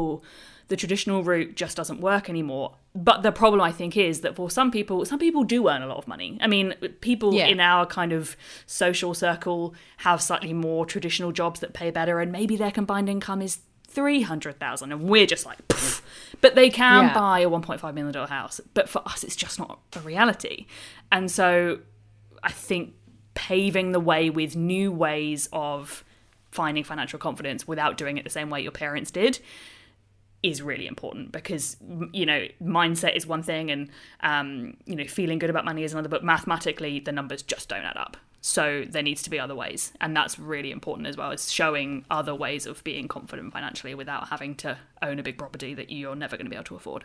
[0.70, 4.50] the traditional route just doesn't work anymore but the problem i think is that for
[4.52, 7.48] some people some people do earn a lot of money i mean people Yeah.
[7.48, 8.36] in our kind of
[8.68, 13.42] social circle have slightly more traditional jobs that pay better and maybe their combined income
[13.42, 16.02] is 300,000 and we're just like pfft.
[16.42, 17.14] but they can Yeah.
[17.14, 20.66] buy a 1.5 million dollar house but for us it's just not a reality
[21.12, 21.80] and so
[22.44, 22.94] i think
[23.34, 26.04] paving the way with new ways of
[26.52, 29.40] finding financial confidence without doing it the same way your parents did
[30.42, 31.78] is really important because
[32.14, 33.90] you know mindset is one thing and
[34.22, 37.84] um, you know feeling good about money is another but mathematically the numbers just don't
[37.84, 38.18] add up.
[38.42, 42.06] So there needs to be other ways and that's really important as well as showing
[42.10, 46.16] other ways of being confident financially without having to own a big property that you're
[46.16, 47.04] never going to be able to afford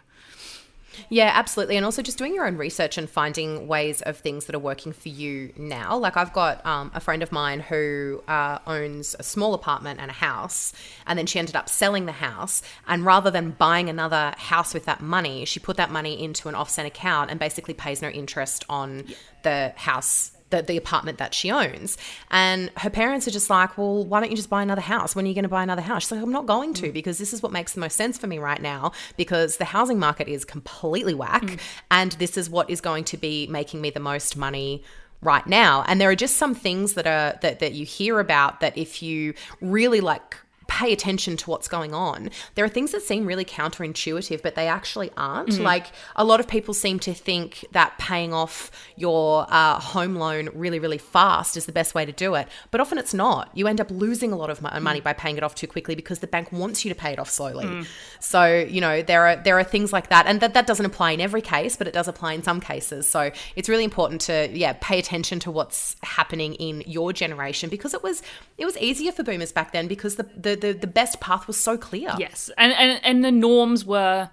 [1.09, 1.77] Yeah, absolutely.
[1.77, 4.93] And also just doing your own research and finding ways of things that are working
[4.93, 5.97] for you now.
[5.97, 10.11] Like I've got um, a friend of mine who uh, owns a small apartment and
[10.11, 10.73] a house,
[11.07, 12.63] and then she ended up selling the house.
[12.87, 16.55] And rather than buying another house with that money, she put that money into an
[16.55, 19.05] offset account and basically pays no interest on
[19.43, 20.34] the house.
[20.55, 21.99] The, the apartment that she owns.
[22.31, 25.17] And her parents are just like, well, why don't you just buy another house?
[25.17, 26.03] When are you going to buy another house?
[26.03, 26.93] She's like, I'm not going to mm.
[26.93, 29.99] because this is what makes the most sense for me right now because the housing
[29.99, 31.43] market is completely whack.
[31.43, 31.61] Mm.
[31.91, 34.85] And this is what is going to be making me the most money
[35.23, 35.85] right now.
[35.89, 39.03] And there are just some things that are that, that you hear about that if
[39.03, 40.37] you really like
[40.75, 42.31] pay attention to what's going on.
[42.57, 45.51] There are things that seem really counterintuitive, but they actually aren't.
[45.51, 45.61] Mm.
[45.61, 50.49] Like a lot of people seem to think that paying off your uh, home loan
[50.53, 53.51] really, really fast is the best way to do it, but often it's not.
[53.55, 54.83] You end up losing a lot of mo- mm.
[54.83, 57.21] money by paying it off too quickly because the bank wants you to pay it
[57.21, 57.67] off slowly.
[57.67, 57.87] Mm.
[58.19, 61.13] So you know there are there are things like that, and that that doesn't apply
[61.13, 63.09] in every case, but it does apply in some cases.
[63.09, 67.95] So it's really important to yeah pay attention to what's happening in your generation because
[67.95, 68.23] it was
[68.59, 71.61] it was easier for boomers back then because the the, the, the best path was
[71.61, 72.15] so clear.
[72.19, 74.31] Yes, and, and and the norms were,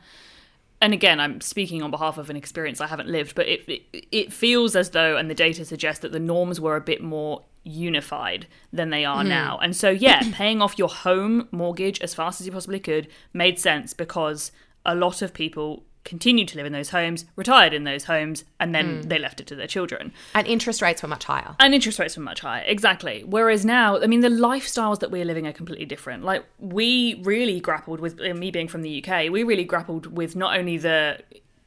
[0.81, 4.05] and again, I'm speaking on behalf of an experience I haven't lived, but it it,
[4.11, 7.43] it feels as though, and the data suggests that the norms were a bit more
[7.63, 9.29] unified than they are hmm.
[9.29, 9.59] now.
[9.61, 13.59] And so, yeah, paying off your home mortgage as fast as you possibly could made
[13.59, 14.51] sense because
[14.85, 18.73] a lot of people continued to live in those homes, retired in those homes, and
[18.73, 20.11] then they left it to their children.
[20.33, 21.55] And interest rates were much higher.
[21.59, 23.23] And interest rates were much higher, exactly.
[23.25, 26.23] Whereas now, I mean, the lifestyles that we're living are completely different.
[26.23, 30.35] Like, we really grappled with, uh, me being from the UK, we really grappled with
[30.35, 31.19] not only the,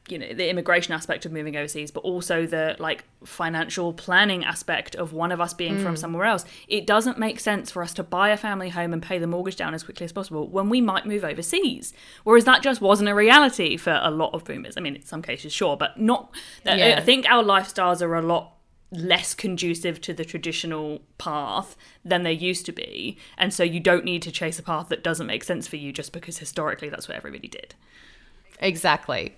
[0.07, 4.95] you know, the immigration aspect of moving overseas, but also the, like, financial planning aspect
[4.95, 5.97] of one of us being from mm.
[5.97, 6.45] somewhere else.
[6.67, 9.55] It doesn't make sense for us to buy a family home and pay the mortgage
[9.55, 11.93] down as quickly as possible when we might move overseas.
[12.23, 14.77] Whereas that just wasn't a reality for a lot of boomers.
[14.77, 16.33] I mean, in some cases, sure, but not.
[16.65, 16.95] I- Yeah.
[16.97, 18.51] I think our lifestyles are a lot
[18.91, 23.17] less conducive to the traditional path than they used to be.
[23.37, 25.91] And so you don't need to chase a path that doesn't make sense for you
[25.91, 27.73] just because historically that's what everybody did.
[28.59, 29.35] Exactly.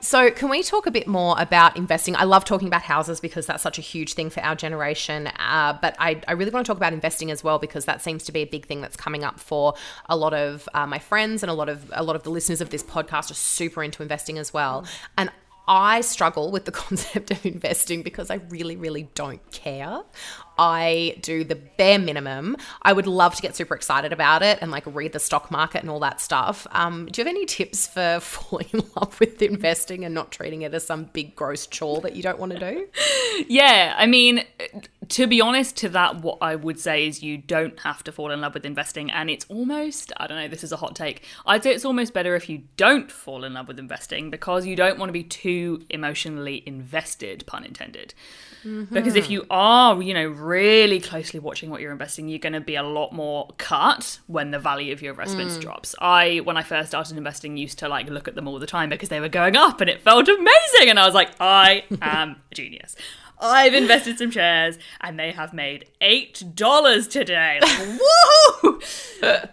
[0.00, 2.14] So, can we talk a bit more about investing?
[2.16, 5.28] I love talking about houses because that's such a huge thing for our generation.
[5.38, 8.22] Uh, but I, I really want to talk about investing as well because that seems
[8.24, 9.74] to be a big thing that's coming up for
[10.08, 12.60] a lot of uh, my friends and a lot of a lot of the listeners
[12.60, 14.86] of this podcast are super into investing as well.
[15.16, 15.30] And
[15.68, 20.02] I struggle with the concept of investing because I really, really don't care.
[20.58, 22.56] I do the bare minimum.
[22.82, 25.82] I would love to get super excited about it and like read the stock market
[25.82, 26.66] and all that stuff.
[26.70, 30.62] Um, do you have any tips for falling in love with investing and not treating
[30.62, 32.88] it as some big gross chore that you don't want to do?
[33.48, 34.44] Yeah, I mean,
[35.08, 38.30] to be honest, to that, what I would say is you don't have to fall
[38.30, 39.10] in love with investing.
[39.10, 41.22] And it's almost, I don't know, this is a hot take.
[41.44, 44.74] I'd say it's almost better if you don't fall in love with investing because you
[44.74, 48.14] don't want to be too emotionally invested, pun intended.
[48.90, 52.60] Because if you are, you know, really closely watching what you're investing, you're going to
[52.60, 55.60] be a lot more cut when the value of your investments mm.
[55.60, 55.94] drops.
[56.00, 58.88] I, when I first started investing, used to like look at them all the time
[58.90, 60.88] because they were going up and it felt amazing.
[60.88, 62.94] And I was like, I am a genius.
[63.38, 67.58] I've invested some shares and they have made $8 today.
[67.60, 68.00] Like,
[68.62, 68.80] woo!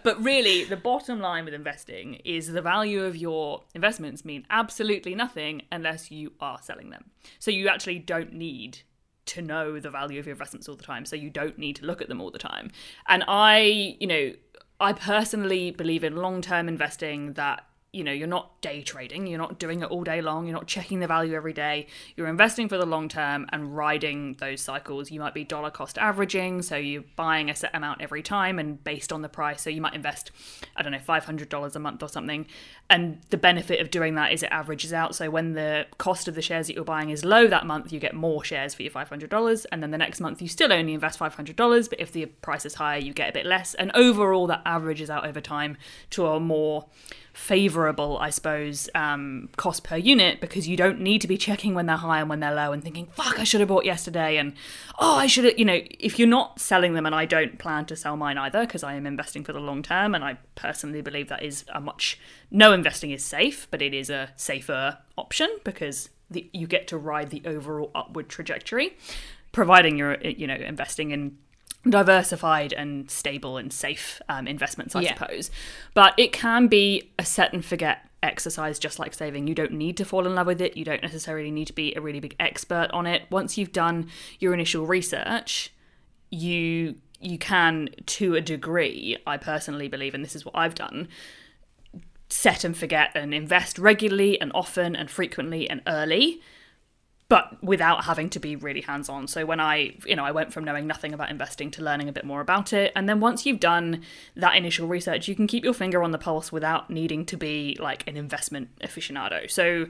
[0.02, 5.14] but really, the bottom line with investing is the value of your investments mean absolutely
[5.14, 7.10] nothing unless you are selling them.
[7.38, 8.78] So you actually don't need
[9.26, 11.06] to know the value of your investments all the time.
[11.06, 12.70] So you don't need to look at them all the time.
[13.08, 14.32] And I, you know,
[14.80, 19.38] I personally believe in long term investing that you know you're not day trading you're
[19.38, 22.68] not doing it all day long you're not checking the value every day you're investing
[22.68, 26.76] for the long term and riding those cycles you might be dollar cost averaging so
[26.76, 29.94] you're buying a set amount every time and based on the price so you might
[29.94, 30.32] invest
[30.76, 32.46] i don't know $500 a month or something
[32.90, 36.34] and the benefit of doing that is it averages out so when the cost of
[36.34, 38.92] the shares that you're buying is low that month you get more shares for your
[38.92, 42.66] $500 and then the next month you still only invest $500 but if the price
[42.66, 45.76] is higher you get a bit less and overall that averages out over time
[46.10, 46.86] to a more
[47.34, 51.86] favorable, I suppose, um, cost per unit because you don't need to be checking when
[51.86, 54.36] they're high and when they're low and thinking, fuck, I should have bought yesterday.
[54.36, 54.54] And
[55.00, 57.86] oh, I should have, you know, if you're not selling them, and I don't plan
[57.86, 60.14] to sell mine either because I am investing for the long term.
[60.14, 62.20] And I personally believe that is a much,
[62.52, 66.98] no investing is safe, but it is a safer option because the, you get to
[66.98, 68.96] ride the overall upward trajectory,
[69.52, 71.38] providing you're, you know, investing in
[71.88, 75.14] diversified and stable and safe um, investments, I Yeah.
[75.14, 75.50] suppose.
[75.94, 79.46] But it can be a set and forget exercise, just like saving.
[79.46, 80.76] You don't need to fall in love with it.
[80.76, 83.22] You don't necessarily need to be a really big expert on it.
[83.30, 84.08] Once you've done
[84.40, 85.72] your initial research,
[86.30, 91.08] you you can, to a degree, I personally believe, and this is what I've done,
[92.28, 96.40] set and forget and invest regularly and often and frequently and early
[97.28, 99.26] but without having to be really hands on.
[99.26, 102.12] So when I, you know, I went from knowing nothing about investing to learning a
[102.12, 102.92] bit more about it.
[102.94, 104.02] And then once you've done
[104.36, 107.76] that initial research, you can keep your finger on the pulse without needing to be
[107.80, 109.50] like an investment aficionado.
[109.50, 109.86] So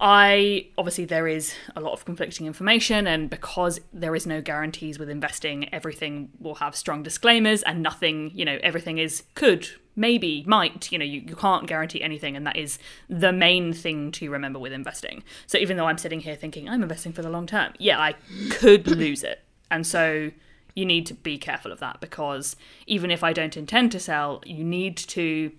[0.00, 4.98] I obviously there is a lot of conflicting information and because there is no guarantees
[4.98, 10.44] with investing, everything will have strong disclaimers and nothing, you know, everything is could maybe,
[10.46, 14.30] might, you know, you, you can't guarantee anything, and that is the main thing to
[14.30, 15.22] remember with investing.
[15.46, 18.14] So even though I'm sitting here thinking I'm investing for the long term, yeah, I
[18.50, 19.42] could lose it.
[19.70, 20.30] And so
[20.74, 22.54] you need to be careful of that because
[22.86, 25.50] even if I don't intend to sell, you need to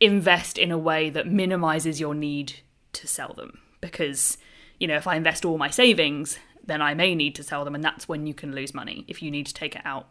[0.00, 2.60] invest in a way that minimizes your need
[2.92, 3.58] to sell them.
[3.80, 4.38] Because,
[4.78, 7.74] you know, if I invest all my savings, then I may need to sell them,
[7.74, 10.08] and that's when you can lose money if you need to take it out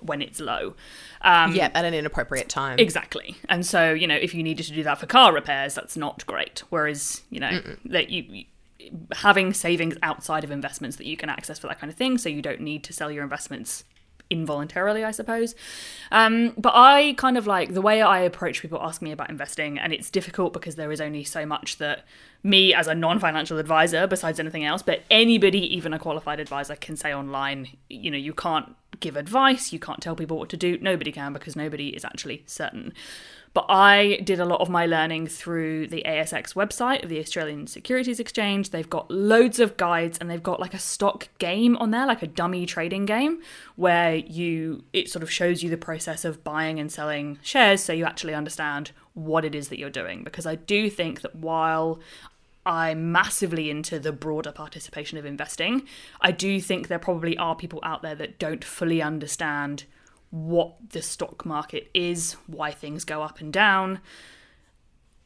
[0.00, 0.74] when it's low.
[1.22, 2.78] Um, yeah, at an inappropriate time.
[2.78, 3.36] Exactly.
[3.48, 6.24] And so, you know, if you needed to do that for car repairs, that's not
[6.26, 6.62] great.
[6.70, 8.44] Whereas, you know, that you, you
[9.12, 12.28] having savings outside of investments that you can access for that kind of thing, so
[12.28, 13.84] you don't need to sell your investments
[14.28, 15.54] involuntarily, I suppose.
[16.10, 19.78] Um, but I kind of like the way I approach people asking me about investing,
[19.78, 22.04] and it's difficult because there is only so much that
[22.42, 26.76] me as a non financial advisor, besides anything else, but anybody, even a qualified advisor,
[26.76, 30.56] can say online, you know, you can't give advice, you can't tell people what to
[30.56, 30.78] do.
[30.78, 32.92] Nobody can because nobody is actually certain.
[33.56, 37.66] But I did a lot of my learning through the ASX website of the Australian
[37.66, 38.68] Securities Exchange.
[38.68, 42.20] They've got loads of guides and they've got like a stock game on there, like
[42.20, 43.40] a dummy trading game,
[43.74, 47.94] where you it sort of shows you the process of buying and selling shares so
[47.94, 50.22] you actually understand what it is that you're doing.
[50.22, 51.98] Because I do think that while
[52.66, 55.86] I'm massively into the broader participation of investing.
[56.20, 59.84] I do think there probably are people out there that don't fully understand
[60.30, 64.00] what the stock market is, why things go up and down.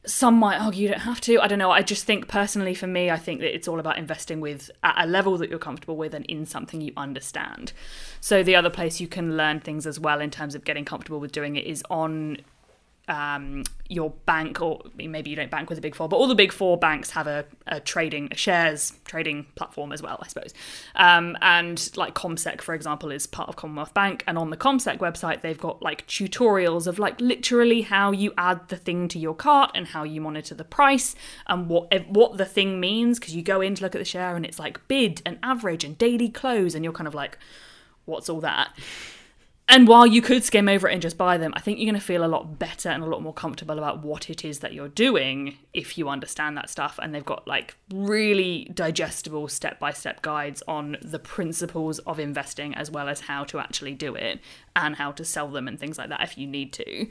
[0.05, 1.41] Some might argue you don't have to.
[1.41, 1.71] I don't know.
[1.71, 5.03] I just think personally for me, I think that it's all about investing with at
[5.03, 7.73] a level that you're comfortable with and in something you understand.
[8.21, 11.21] So the other place you can learn things as well in terms of getting comfortable
[11.21, 12.39] with doing it is on
[13.09, 16.35] um, your bank, or maybe you don't bank with the big four, but all the
[16.35, 20.55] big four banks have a, a trading, a shares trading platform as well, I suppose.
[20.95, 24.23] Um, and like CommSec, for example, is part of Commonwealth Bank.
[24.29, 28.69] And on the CommSec website, they've got like tutorials of like literally how you add
[28.69, 31.17] the thing to your cart and how you monitor the price
[31.49, 33.19] and what what the thing means.
[33.19, 35.83] Because you go in to look at the share and it's like bid and average
[35.83, 37.39] and daily close, and you're kind of like,
[38.05, 38.73] what's all that?
[39.73, 42.01] And while you could skim over it and just buy them, I think you're going
[42.01, 44.75] to feel a lot better and a lot more comfortable about what it is that
[44.75, 46.99] you're doing if you understand that stuff.
[47.01, 52.75] And they've got like really digestible step by step guides on the principles of investing
[52.75, 54.41] as well as how to actually do it
[54.75, 57.03] and how to sell them and things like that if you need to.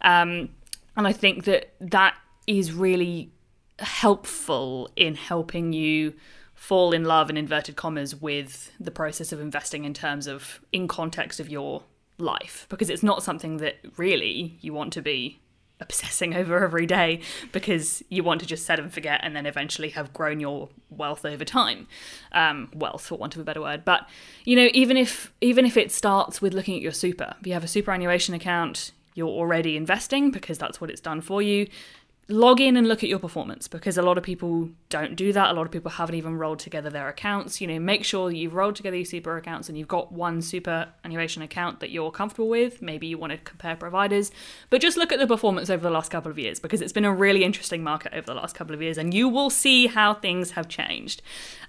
[0.00, 0.50] Um,
[0.96, 3.32] and I think that that is really
[3.80, 6.14] helpful in helping you
[6.54, 10.86] fall in love in inverted commas with the process of investing in terms of in
[10.86, 11.82] context of your
[12.24, 15.40] life because it's not something that really you want to be
[15.80, 17.20] obsessing over every day
[17.52, 21.24] because you want to just set and forget and then eventually have grown your wealth
[21.24, 21.86] over time.
[22.32, 23.84] Um, wealth for want of a better word.
[23.84, 24.08] But
[24.44, 27.52] you know even if even if it starts with looking at your super if you
[27.52, 31.68] have a superannuation account you're already investing because that's what it's done for you
[32.28, 35.50] log in and look at your performance because a lot of people don't do that.
[35.50, 37.60] A lot of people haven't even rolled together their accounts.
[37.60, 41.42] You know, make sure you've rolled together your super accounts and you've got one superannuation
[41.42, 42.80] account that you're comfortable with.
[42.80, 44.30] Maybe you want to compare providers,
[44.70, 47.04] but just look at the performance over the last couple of years because it's been
[47.04, 50.14] a really interesting market over the last couple of years and you will see how
[50.14, 51.20] things have changed.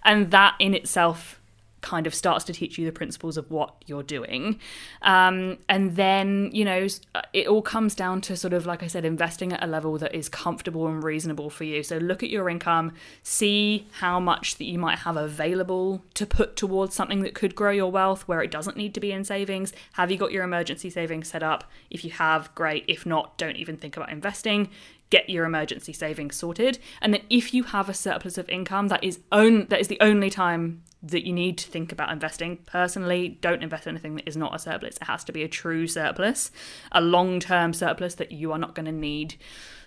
[0.03, 1.41] And that in itself
[1.85, 4.59] kind of starts to teach you the principles of what you're doing.
[5.03, 8.87] Um, and then, you know, uh, it all comes down to sort of, like I
[8.87, 11.83] said, investing at a level that is comfortable and reasonable for you.
[11.83, 16.55] So look at your income, see how much that you might have available to put
[16.55, 19.71] towards something that could grow your wealth where it doesn't need to be in savings.
[19.93, 21.69] Have you got your emergency savings set up?
[21.91, 22.83] If you have, great.
[22.87, 24.69] If not, don't even think about investing
[25.11, 29.03] get your emergency savings sorted and then if you have a surplus of income that
[29.03, 32.57] is own that is the only time that you need to think about investing.
[32.65, 34.97] Personally, don't invest in anything that is not a surplus.
[34.97, 36.51] It has to be a true surplus,
[36.91, 39.35] a long term surplus that you are not going to need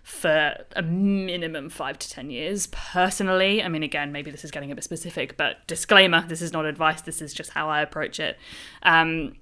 [0.03, 2.69] for a minimum five to 10 years.
[2.69, 6.53] Personally, I mean, again, maybe this is getting a bit specific, but disclaimer this is
[6.53, 8.39] not advice, this is just how I approach it.
[8.83, 9.35] Um,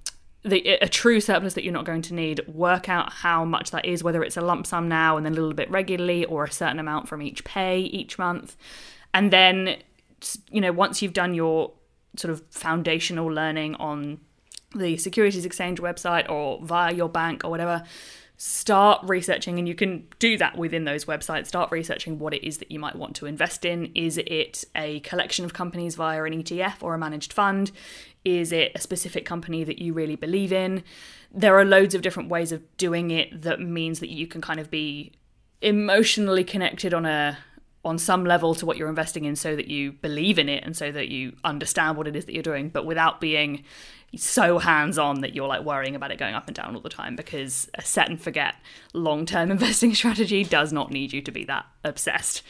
[0.43, 3.85] the, a true surplus that you're not going to need, work out how much that
[3.85, 6.51] is, whether it's a lump sum now and then a little bit regularly or a
[6.51, 8.55] certain amount from each pay each month.
[9.13, 9.77] And then
[10.49, 11.73] you know, once you've done your
[12.15, 14.19] sort of foundational learning on
[14.75, 17.83] the Securities Exchange website or via your bank or whatever,
[18.37, 19.57] start researching.
[19.57, 21.47] And you can do that within those websites.
[21.47, 23.91] Start researching what it is that you might want to invest in.
[23.95, 27.71] Is it a collection of companies via an ETF or a managed fund?
[28.23, 30.83] Is it a specific company that you really believe in?
[31.31, 34.59] There are loads of different ways of doing it that means that you can kind
[34.59, 35.13] of be
[35.61, 37.39] emotionally connected on a
[37.85, 40.75] on some level to what you're investing in so that you believe in it and
[40.75, 43.63] so that you understand what it is that you're doing, but without being
[44.15, 46.89] so hands on that you're like worrying about it going up and down all the
[46.89, 48.55] time because a set and forget
[48.93, 52.41] long term investing strategy does not need you to be that obsessed.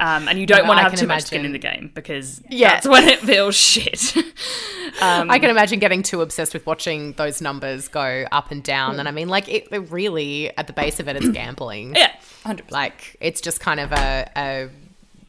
[0.00, 1.08] Um, and you don't no, want to have too imagine.
[1.08, 2.74] much skin in the game because yeah.
[2.74, 4.16] that's when it feels shit.
[5.00, 9.00] um, I can imagine getting too obsessed with watching those numbers go up and down.
[9.00, 11.96] And I mean, like, it, it really, at the base of it, it's gambling.
[11.96, 12.12] Yeah,
[12.44, 12.70] 100%.
[12.70, 14.68] Like, it's just kind of a, a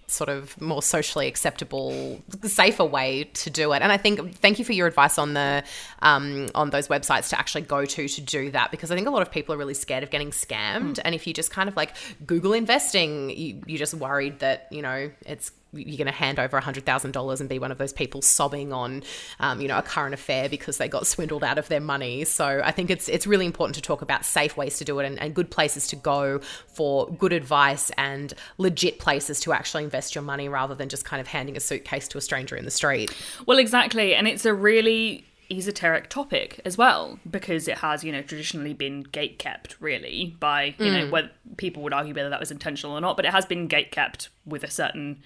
[0.09, 3.81] sort of more socially acceptable, safer way to do it.
[3.81, 5.63] And I think thank you for your advice on the
[6.01, 9.11] um, on those websites to actually go to to do that because I think a
[9.11, 10.95] lot of people are really scared of getting scammed.
[10.95, 11.01] Mm.
[11.05, 11.95] And if you just kind of like
[12.25, 16.59] Google investing, you, you're just worried that you know it's you're going to hand over
[16.59, 19.03] $100,000 and be one of those people sobbing on,
[19.39, 22.25] um, you know, a current affair because they got swindled out of their money.
[22.25, 25.05] So I think it's it's really important to talk about safe ways to do it
[25.05, 30.15] and, and good places to go for good advice and legit places to actually invest
[30.15, 32.71] your money rather than just kind of handing a suitcase to a stranger in the
[32.71, 33.15] street.
[33.45, 34.15] Well, exactly.
[34.15, 39.01] And it's a really esoteric topic as well because it has you know traditionally been
[39.01, 43.01] gate kept really by you know whether people would argue whether that was intentional or
[43.01, 45.19] not but it has been gate kept with a certain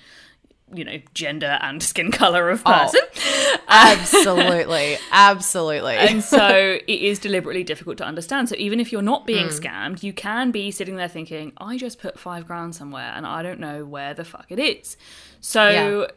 [0.73, 3.01] you know gender and skin color of person
[3.67, 4.97] Absolutely.
[5.11, 5.95] Absolutely.
[5.95, 10.03] and so it is deliberately difficult to understand so even if you're not being scammed
[10.03, 13.59] you can be sitting there thinking i just put five grand somewhere and i don't
[13.59, 14.97] know where the fuck it is
[15.41, 16.07] so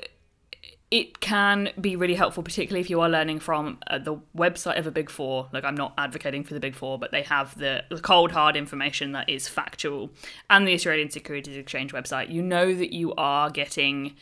[0.91, 4.87] it can be really helpful, particularly if you are learning from uh, the website of
[4.87, 5.49] a Big Four.
[5.53, 8.57] Like, I'm not advocating for the Big Four, but they have the, the cold, hard
[8.57, 10.11] information that is factual,
[10.49, 12.31] and the Australian Securities Exchange website.
[12.31, 14.15] You know that you are getting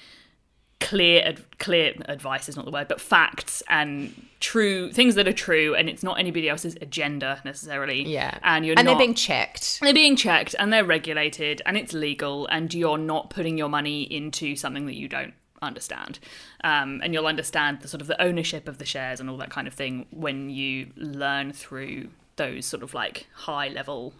[0.84, 5.74] clear, clear advice is not the word, but facts and true things that are true,
[5.74, 8.02] and it's not anybody else's agenda necessarily.
[8.02, 8.38] yeah.
[8.42, 9.80] and you're and not, they're being checked.
[9.80, 14.02] they're being checked and they're regulated and it's legal and you're not putting your money
[14.02, 15.32] into something that you don't
[15.62, 16.18] understand
[16.62, 19.50] um, and you'll understand the sort of the ownership of the shares and all that
[19.50, 24.12] kind of thing when you learn through those sort of like high level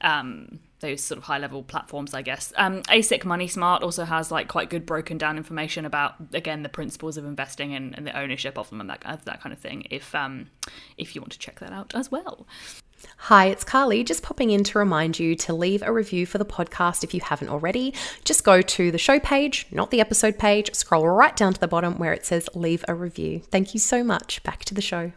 [0.00, 2.52] um, those sort of high level platforms, I guess.
[2.56, 6.68] Um, ASIC Money Smart also has like quite good broken down information about again the
[6.68, 9.86] principles of investing and, and the ownership of them and that that kind of thing.
[9.90, 10.50] If um,
[10.96, 12.46] if you want to check that out as well.
[13.16, 16.44] Hi, it's Carly, just popping in to remind you to leave a review for the
[16.44, 17.94] podcast if you haven't already.
[18.24, 21.68] Just go to the show page, not the episode page, scroll right down to the
[21.68, 23.40] bottom where it says leave a review.
[23.52, 24.42] Thank you so much.
[24.42, 25.12] Back to the show.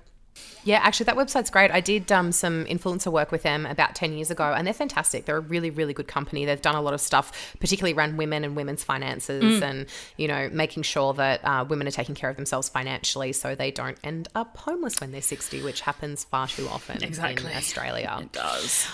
[0.63, 1.71] Yeah, actually, that website's great.
[1.71, 5.25] I did um, some influencer work with them about 10 years ago, and they're fantastic.
[5.25, 6.45] They're a really, really good company.
[6.45, 9.87] They've done a lot of stuff, particularly around women and women's finances and,
[10.17, 13.71] you know, making sure that uh, women are taking care of themselves financially so they
[13.71, 17.49] don't end up homeless when they're 60, which happens far too often Exactly.
[17.51, 18.17] in Australia.
[18.21, 18.87] It does.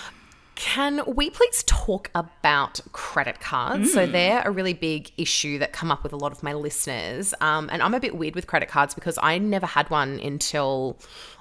[0.54, 3.92] Can we please talk about credit cards?
[3.92, 7.32] So they're a really big issue that come up with a lot of my listeners.
[7.40, 10.98] Um, and I'm a bit weird with credit cards because I never had one until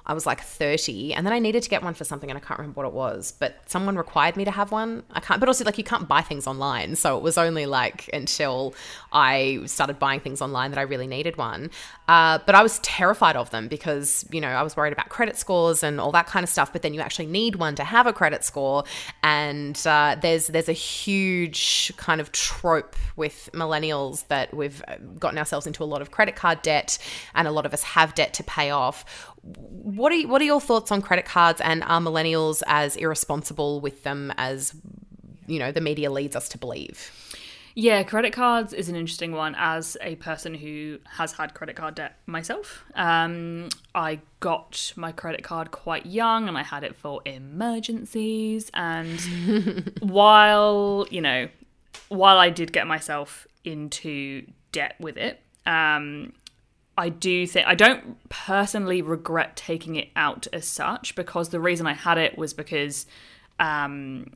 [0.07, 2.39] I was like 30, and then I needed to get one for something, and I
[2.39, 3.33] can't remember what it was.
[3.37, 5.03] But someone required me to have one.
[5.11, 5.41] I can't.
[5.41, 8.73] But also, like, you can't buy things online, so it was only like until
[9.11, 11.69] I started buying things online that I really needed one.
[12.07, 15.35] Uh, but I was terrified of them because you know I was worried about credit
[15.35, 16.71] scores and all that kind of stuff.
[16.71, 18.85] But then you actually need one to have a credit score,
[19.23, 24.81] and uh, there's there's a huge kind of trope with millennials that we've
[25.19, 26.97] gotten ourselves into a lot of credit card debt,
[27.35, 29.33] and a lot of us have debt to pay off.
[29.55, 33.79] What are you, what are your thoughts on credit cards, and are millennials as irresponsible
[33.79, 34.75] with them as
[35.47, 37.11] you know the media leads us to believe?
[37.79, 41.93] Yeah, credit cards is an interesting one as a person who has had credit card
[41.93, 42.83] debt myself.
[42.95, 48.71] Um, I got my credit card quite young and I had it for emergencies.
[48.73, 51.49] And while, you know,
[52.09, 56.33] while I did get myself into debt with it, um,
[56.97, 61.85] I do think I don't personally regret taking it out as such because the reason
[61.85, 63.05] I had it was because
[63.59, 64.31] um,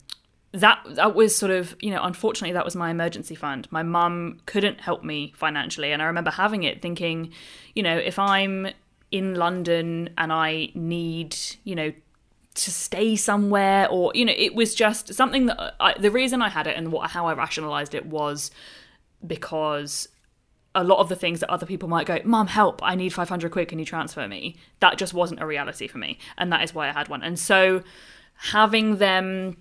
[0.52, 3.68] that that was sort of you know unfortunately that was my emergency fund.
[3.72, 7.34] My mum couldn't help me financially, and I remember having it thinking,
[7.74, 8.68] you know, if I'm
[9.12, 11.92] in London and I need you know
[12.54, 16.50] to stay somewhere or you know it was just something that I, the reason I
[16.50, 18.52] had it and what how I rationalized it was
[19.26, 20.10] because
[20.74, 23.52] a lot of the things that other people might go, Mom, help, I need 500
[23.52, 24.56] quid, can you transfer me?
[24.80, 26.18] That just wasn't a reality for me.
[26.38, 27.24] And that is why I had one.
[27.24, 27.84] And so
[28.36, 29.58] having them,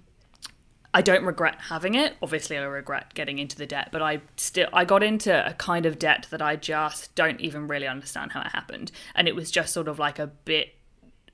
[0.94, 2.14] I don't regret having it.
[2.22, 5.84] Obviously, I regret getting into the debt, but I still, I got into a kind
[5.84, 8.92] of debt that I just don't even really understand how it happened.
[9.14, 10.74] And it was just sort of like a bit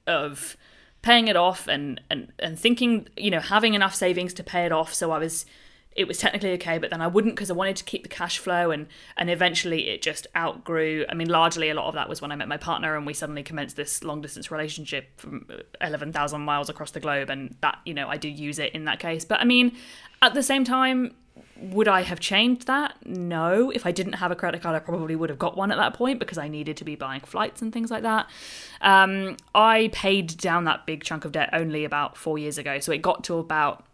[0.06, 0.56] of
[1.02, 4.72] paying it off and, and, and thinking, you know, having enough savings to pay it
[4.72, 4.92] off.
[4.94, 5.44] So I was,
[5.96, 8.38] it was technically okay, but then I wouldn't because I wanted to keep the cash
[8.38, 8.86] flow, and
[9.16, 11.06] and eventually it just outgrew.
[11.08, 13.14] I mean, largely a lot of that was when I met my partner, and we
[13.14, 15.48] suddenly commenced this long distance relationship from
[15.80, 18.84] eleven thousand miles across the globe, and that you know I do use it in
[18.84, 19.24] that case.
[19.24, 19.72] But I mean,
[20.20, 21.14] at the same time,
[21.58, 22.94] would I have changed that?
[23.06, 23.70] No.
[23.70, 25.94] If I didn't have a credit card, I probably would have got one at that
[25.94, 28.28] point because I needed to be buying flights and things like that.
[28.82, 32.92] Um, I paid down that big chunk of debt only about four years ago, so
[32.92, 33.85] it got to about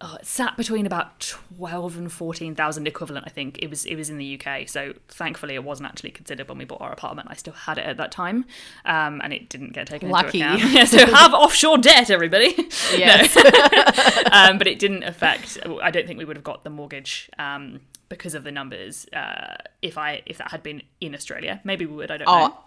[0.00, 3.26] oh, it sat between about twelve and fourteen thousand equivalent.
[3.26, 4.68] I think it was it was in the UK.
[4.68, 7.28] So thankfully, it wasn't actually considered when we bought our apartment.
[7.30, 8.44] I still had it at that time,
[8.84, 10.40] um, and it didn't get taken Lucky.
[10.40, 10.72] into account.
[10.74, 12.54] Yeah, so have offshore debt, everybody.
[12.96, 13.36] Yes.
[14.32, 15.58] um, but it didn't affect.
[15.82, 19.06] I don't think we would have got the mortgage um, because of the numbers.
[19.12, 22.10] Uh, if I if that had been in Australia, maybe we would.
[22.10, 22.58] I don't Oh, know.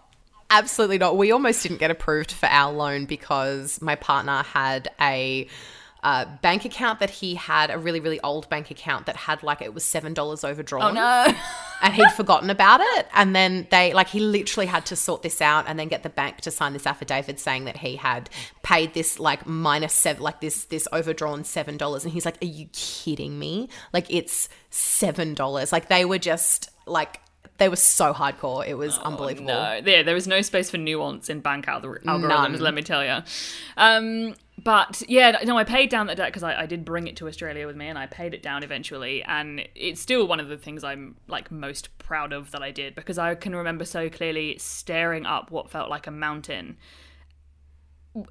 [0.50, 1.16] absolutely not.
[1.16, 5.48] We almost didn't get approved for our loan because my partner had a
[6.02, 9.60] uh, bank account that he had a really really old bank account that had like
[9.60, 10.82] it was seven dollars overdrawn.
[10.82, 11.34] Oh, No.
[11.82, 15.40] and he'd forgotten about it and then they like he literally had to sort this
[15.40, 18.28] out and then get the bank to sign this affidavit saying that he had
[18.62, 22.46] paid this like minus seven like this this overdrawn seven dollars and he's like are
[22.46, 27.20] you kidding me like it's seven dollars like they were just like
[27.56, 31.28] they were so hardcore it was unbelievable No, yeah, there is no space for nuance
[31.30, 32.28] in bank algor- algorithms.
[32.28, 32.58] None.
[32.58, 33.22] Let me tell you.
[33.76, 34.34] Um,
[34.64, 37.28] but yeah, no, I paid down that debt because I, I did bring it to
[37.28, 39.22] Australia with me, and I paid it down eventually.
[39.22, 42.94] And it's still one of the things I'm like most proud of that I did
[42.94, 46.76] because I can remember so clearly staring up what felt like a mountain.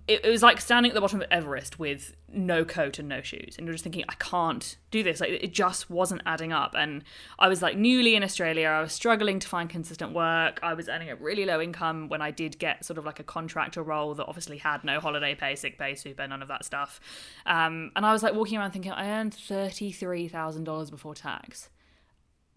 [0.10, 3.22] It, it was like standing at the bottom of Everest with no coat and no
[3.22, 5.22] shoes, and you're just thinking, I can't do this.
[5.22, 6.76] Like it just wasn't adding up.
[6.78, 7.04] And
[7.40, 8.68] I was like newly in Australia.
[8.68, 10.60] I was struggling to find consistent work.
[10.62, 13.24] I was earning a really low income when I did get sort of like a
[13.24, 17.00] contractor role that obviously had no holiday pay, sick pay, super, none of that stuff.
[17.46, 21.16] Um, and I was like walking around thinking, I earned thirty three thousand dollars before
[21.16, 21.70] tax,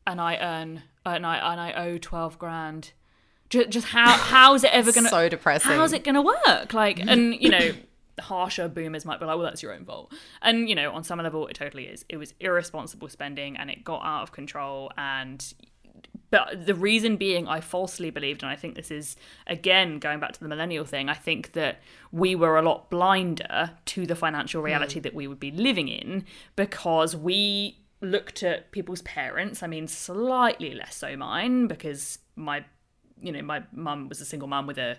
[0.09, 2.93] and I earn and I and I owe twelve grand.
[3.53, 5.73] Just, just how how's it ever gonna So depressing.
[5.73, 6.73] How's it gonna work?
[6.73, 7.73] Like, and you know,
[8.21, 10.11] harsher boomers might be like, well, that's your own fault.
[10.41, 12.03] And you know, on some level, it totally is.
[12.09, 14.91] It was irresponsible spending, and it got out of control.
[14.97, 15.53] And
[16.31, 20.33] but the reason being, I falsely believed, and I think this is again going back
[20.33, 21.11] to the millennial thing.
[21.11, 24.67] I think that we were a lot blinder to the financial hmm.
[24.67, 26.25] reality that we would be living in
[26.57, 29.63] because we looked at people's parents.
[29.63, 32.65] I mean, slightly less so mine because my
[33.23, 34.99] you know, my mum was a single mum with a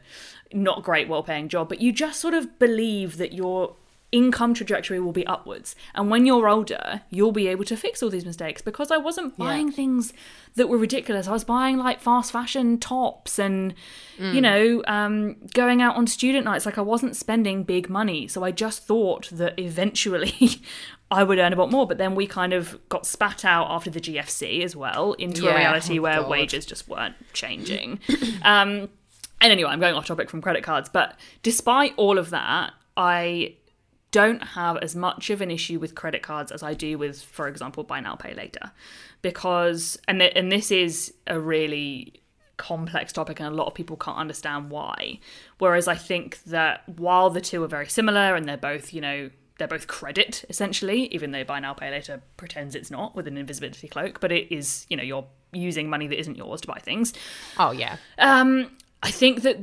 [0.54, 3.76] not great, well paying job, but you just sort of believe that your
[4.14, 5.76] income trajectory will be upwards.
[5.96, 9.38] And when you're older, you'll be able to fix all these mistakes because I wasn't
[9.38, 10.14] buying things
[10.56, 11.28] that were ridiculous.
[11.28, 13.74] I was buying like fast fashion tops and,
[14.20, 16.66] you know, um, going out on student nights.
[16.66, 18.28] Like I wasn't spending big money.
[18.28, 20.62] So I just thought that eventually
[21.12, 21.88] I would earn a lot more.
[21.88, 25.56] But then we kind of got spat out after the GFC as well into a
[25.56, 26.30] reality Oh, where God.
[26.30, 28.00] wages just weren't changing.
[28.44, 28.90] um,
[29.42, 33.56] and anyway, I'm going off topic from credit cards, but despite all of that, I
[34.14, 37.50] don't have as much of an issue with credit cards as I do with, for
[37.50, 38.72] example, buy now, pay later,
[39.22, 42.22] because and th- and this is a really
[42.56, 45.20] complex topic and a lot of people can't understand why.
[45.58, 49.32] Whereas I think that while the two are very similar and they're both, you know,
[49.58, 53.38] they're both credit essentially, even though buy now pay later pretends it's not with an
[53.38, 56.80] invisibility cloak, but it is, you know, you're using money that isn't yours to buy
[56.80, 57.14] things.
[57.58, 59.58] oh yeah Um, I think that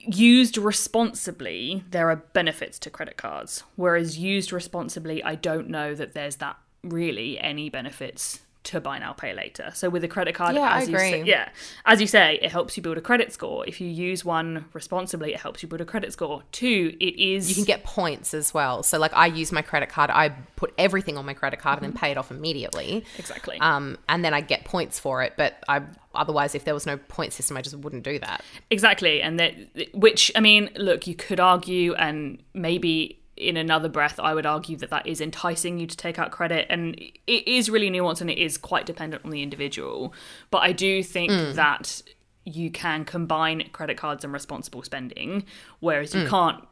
[0.00, 6.14] used responsibly, there are benefits to credit cards, whereas used responsibly, I don't know that
[6.14, 9.70] there's that really any benefits to buy now pay later.
[9.74, 11.30] So with a credit card, Yeah, I as you say, agree.
[11.30, 11.48] yeah,
[11.86, 13.66] as you say, it helps you build a credit score.
[13.66, 16.42] If you use one responsibly, it helps you build a credit score.
[16.52, 19.88] Two, it is you can get points as well so like i use my credit
[19.88, 23.58] card i put everything on my credit card and then pay it off immediately exactly.
[23.60, 25.34] um, and then I get points for it.
[25.36, 25.82] But I
[26.14, 28.42] otherwise, if there was no point system, I just wouldn't do that.
[28.70, 29.54] Exactly, and that
[29.94, 34.76] which I mean, look, you could argue, and maybe in another breath, I would argue
[34.76, 36.94] that that is enticing you to take out credit, and
[37.26, 40.14] it is really nuanced and it is quite dependent on the individual.
[40.50, 41.54] But I do think mm.
[41.54, 42.02] that
[42.44, 45.44] you can combine credit cards and responsible spending,
[45.80, 46.28] whereas you mm.
[46.28, 46.64] can't.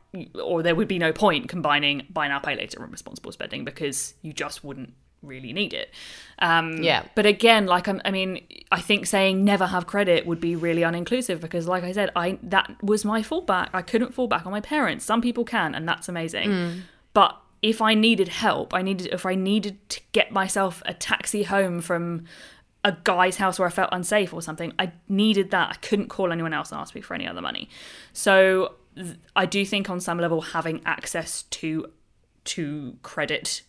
[0.43, 4.15] Or there would be no point combining buy now, pay later and responsible spending because
[4.23, 5.91] you just wouldn't really need it.
[6.39, 7.05] Um, Yeah.
[7.15, 10.83] But again, like I'm, I mean, I think saying never have credit would be really
[10.83, 13.69] uninclusive because, like I said, I that was my fallback.
[13.73, 15.05] I couldn't fall back on my parents.
[15.05, 16.83] Some people can, and that's amazing.
[17.15, 21.43] But if I needed help, I needed if I needed to get myself a taxi
[21.43, 22.25] home from
[22.85, 25.71] a guy's house where I felt unsafe or something, I needed that.
[25.71, 27.69] I couldn't call anyone else and ask me for any other money.
[28.13, 31.91] So th- I do think on some level having access to
[32.45, 33.63] to credit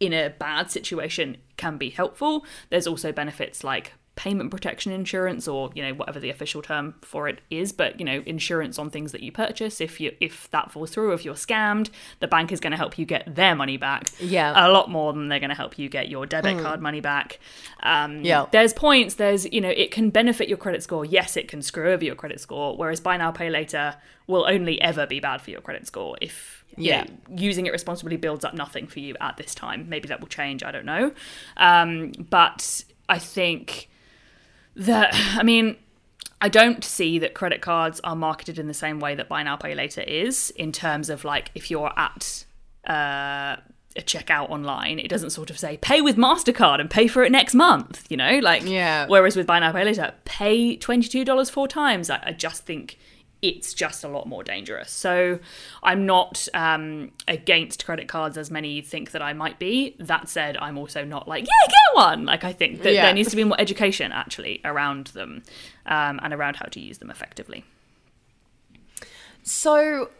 [0.00, 2.44] in a bad situation can be helpful.
[2.70, 7.26] There's also benefits like payment protection insurance or you know whatever the official term for
[7.26, 10.70] it is but you know insurance on things that you purchase if you if that
[10.70, 11.88] falls through if you're scammed
[12.18, 14.52] the bank is going to help you get their money back Yeah.
[14.54, 17.38] a lot more than they're going to help you get your debit card money back
[17.82, 18.44] um Yeah.
[18.50, 21.90] there's points there's you know it can benefit your credit score yes it can screw
[21.90, 23.94] over your credit score whereas buy now pay later
[24.26, 27.04] will only ever be bad for your credit score if Yeah.
[27.04, 29.88] know, using it responsibly builds up nothing for you at this time.
[29.88, 30.62] Maybe that will change.
[30.62, 31.12] I don't know.
[31.56, 33.88] Um, but I think
[34.76, 35.76] that, I mean,
[36.40, 39.56] I don't see that credit cards are marketed in the same way that buy now
[39.56, 42.44] pay later is in terms of like if you're at
[42.86, 43.56] uh
[43.96, 47.32] a checkout online, it doesn't sort of say pay with Mastercard and pay for it
[47.32, 48.06] next month.
[48.08, 49.06] You know, like Yeah.
[49.08, 52.08] Whereas with buy now pay later, pay twenty two dollars four times.
[52.08, 52.98] I, I just think
[53.42, 54.90] it's just a lot more dangerous.
[54.90, 55.38] So
[55.82, 59.96] I'm not um, against credit cards as many think that I might be.
[59.98, 62.26] That said, I'm also not like yeah, get one.
[62.26, 63.06] Like I think that Yeah.
[63.06, 65.42] there needs to be more education actually around them
[65.86, 67.64] um, and around how to use them effectively.
[69.42, 70.10] So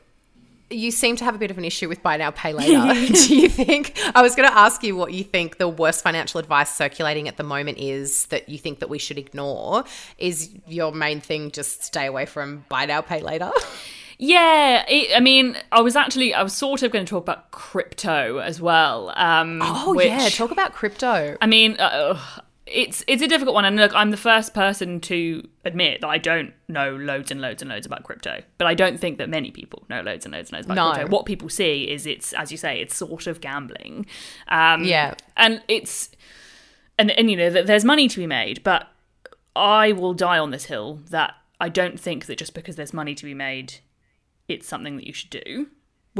[0.71, 3.13] you seem to have a bit of an issue with buy now, pay later.
[3.13, 3.99] Do you think?
[4.15, 7.37] I was going to ask you what you think the worst financial advice circulating at
[7.37, 9.85] the moment is that you think that we should ignore.
[10.19, 13.51] Is your main thing just stay away from buy now, pay later?
[14.23, 17.51] Yeah, it, I mean, I was actually, I was sort of going to talk about
[17.53, 19.15] crypto as well.
[19.17, 21.39] Um, Oh which, yeah, talk about crypto.
[21.41, 22.21] I mean, uh,
[22.73, 26.19] it's it's a difficult one, and look, I'm the first person to admit that I
[26.19, 29.51] don't know loads and loads and loads about crypto, but I don't think that many
[29.51, 30.93] people know loads and loads and loads about No.
[30.95, 31.11] crypto.
[31.11, 34.07] What people see is it's, as you say, it's sort of gambling.
[34.49, 35.15] Um, Yeah.
[35.37, 36.11] and it's
[36.99, 38.87] and and you know that there's money to be made, but
[39.57, 43.15] I will die on this hill that I don't think that just because there's money
[43.15, 43.75] to be made,
[44.49, 45.69] it's something that you should do.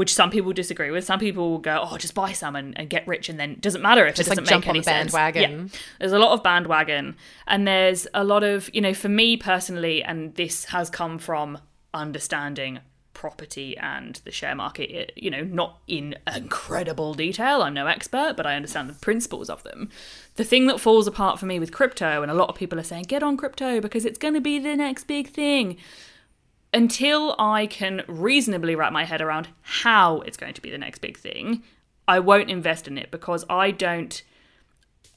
[0.01, 1.05] Which some people disagree with.
[1.05, 3.61] Some people will go, "Oh, just buy some and, and get rich," and then it
[3.61, 5.11] doesn't matter if Just, it doesn't jump make any sense.
[5.11, 5.69] bandwagon.
[5.71, 5.79] Yeah.
[5.99, 10.01] There's a lot of bandwagon, and there's a lot of you know, for me personally,
[10.01, 11.59] and this has come from
[11.93, 12.79] understanding
[13.13, 15.13] property and the share market.
[15.15, 17.61] You know, not in incredible detail.
[17.61, 19.91] I'm no expert, but I understand the principles of them.
[20.35, 22.83] The thing that falls apart for me with crypto, and a lot of people are
[22.83, 25.77] saying, "Get on crypto because it's going to be the next big thing."
[26.73, 30.99] Until I can reasonably wrap my head around how it's going to be the next
[30.99, 31.63] big thing,
[32.07, 34.21] I won't invest in it because I don't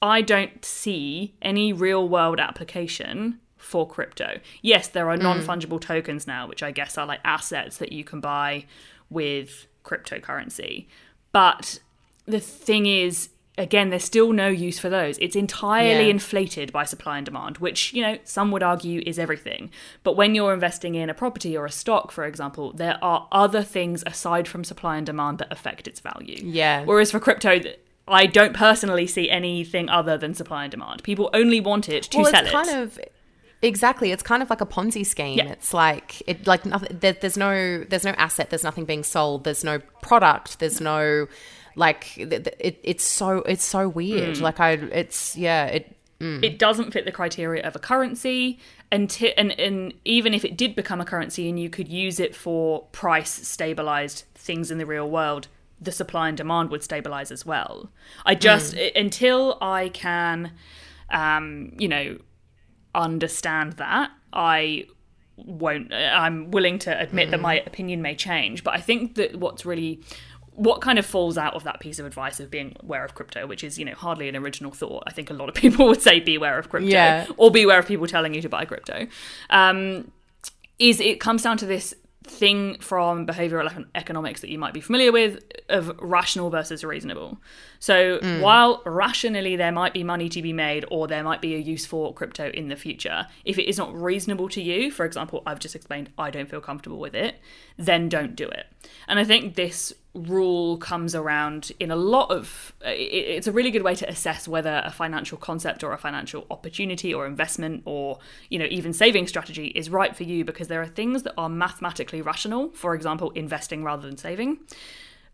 [0.02, 4.38] I don't see any real world application for crypto.
[4.60, 5.22] Yes, there are mm.
[5.22, 8.66] non-fungible tokens now, which I guess are like assets that you can buy
[9.08, 10.86] with cryptocurrency.
[11.32, 11.80] But
[12.26, 16.10] the thing is again there's still no use for those it's entirely Yeah.
[16.10, 19.70] inflated by supply and demand which you know some would argue is everything
[20.02, 23.62] but when you're investing in a property or a stock for example there are other
[23.62, 26.84] things aside from supply and demand that affect its value Yeah.
[26.84, 27.60] whereas for crypto
[28.06, 31.02] I don't personally see anything other than supply and demand.
[31.04, 32.52] People only want it to well, sell it's it.
[32.52, 33.00] kind of
[33.62, 34.12] exactly.
[34.12, 35.38] It's kind of like a Ponzi scheme.
[35.38, 35.48] Yeah.
[35.52, 36.98] It's like it like nothing.
[37.00, 38.50] There, there's no there's no asset.
[38.50, 39.44] There's nothing being sold.
[39.44, 40.58] There's no product.
[40.58, 41.28] There's no
[41.76, 44.36] like it, it's so it's so weird.
[44.36, 44.40] Mm.
[44.40, 46.42] Like I it's yeah it mm.
[46.42, 48.58] it doesn't fit the criteria of a currency
[48.92, 52.34] until and, and even if it did become a currency and you could use it
[52.34, 55.48] for price stabilized things in the real world
[55.80, 57.90] the supply and demand would stabilize as well.
[58.24, 58.40] I mm.
[58.40, 60.52] just i- until i can
[61.10, 62.18] um you know
[62.94, 64.86] understand that i
[65.36, 68.62] won't uh, i'm willing to admit that my opinion may change.
[68.62, 70.00] But i think that what's really
[70.56, 73.46] what kind of falls out of that piece of advice of being aware of crypto
[73.46, 76.00] which is you know hardly an original thought i think a lot of people would
[76.00, 77.26] say be aware of crypto Yeah.
[77.36, 79.06] or be aware of people telling you to buy crypto
[79.50, 80.10] um,
[80.78, 81.94] is it comes down to this
[82.26, 87.38] thing from behavioral economics that you might be familiar with of rational versus reasonable.
[87.80, 91.58] So while rationally there might be money to be made or there might be a
[91.58, 95.42] use for crypto in the future, if it is not reasonable to you, for example,
[95.46, 97.36] I've just explained I don't feel comfortable with it,
[97.76, 98.66] then don't do it.
[99.06, 103.72] And I think this rule comes around in a lot of uh, it's a really
[103.72, 108.18] good way to assess whether a financial concept or a financial opportunity or investment or
[108.48, 111.48] you know even saving strategy is right for you because there are things that are
[111.48, 114.58] mathematically rational for example investing rather than saving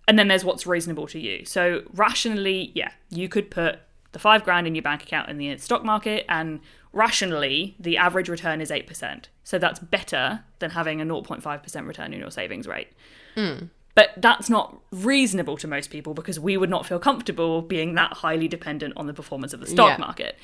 [0.09, 1.45] and then there's what's reasonable to you.
[1.45, 3.81] So rationally yeah you could put
[4.13, 6.61] the five grand in your bank account in the stock market and
[6.93, 12.19] rationally the average return is 8% so that's better than having a 0.5% return in
[12.19, 12.89] your savings rate
[13.37, 13.67] hmm.
[13.95, 18.13] But that's not reasonable to most people because we would not feel comfortable being that
[18.15, 20.05] highly dependent on the performance of the stock Yeah.
[20.05, 20.37] market.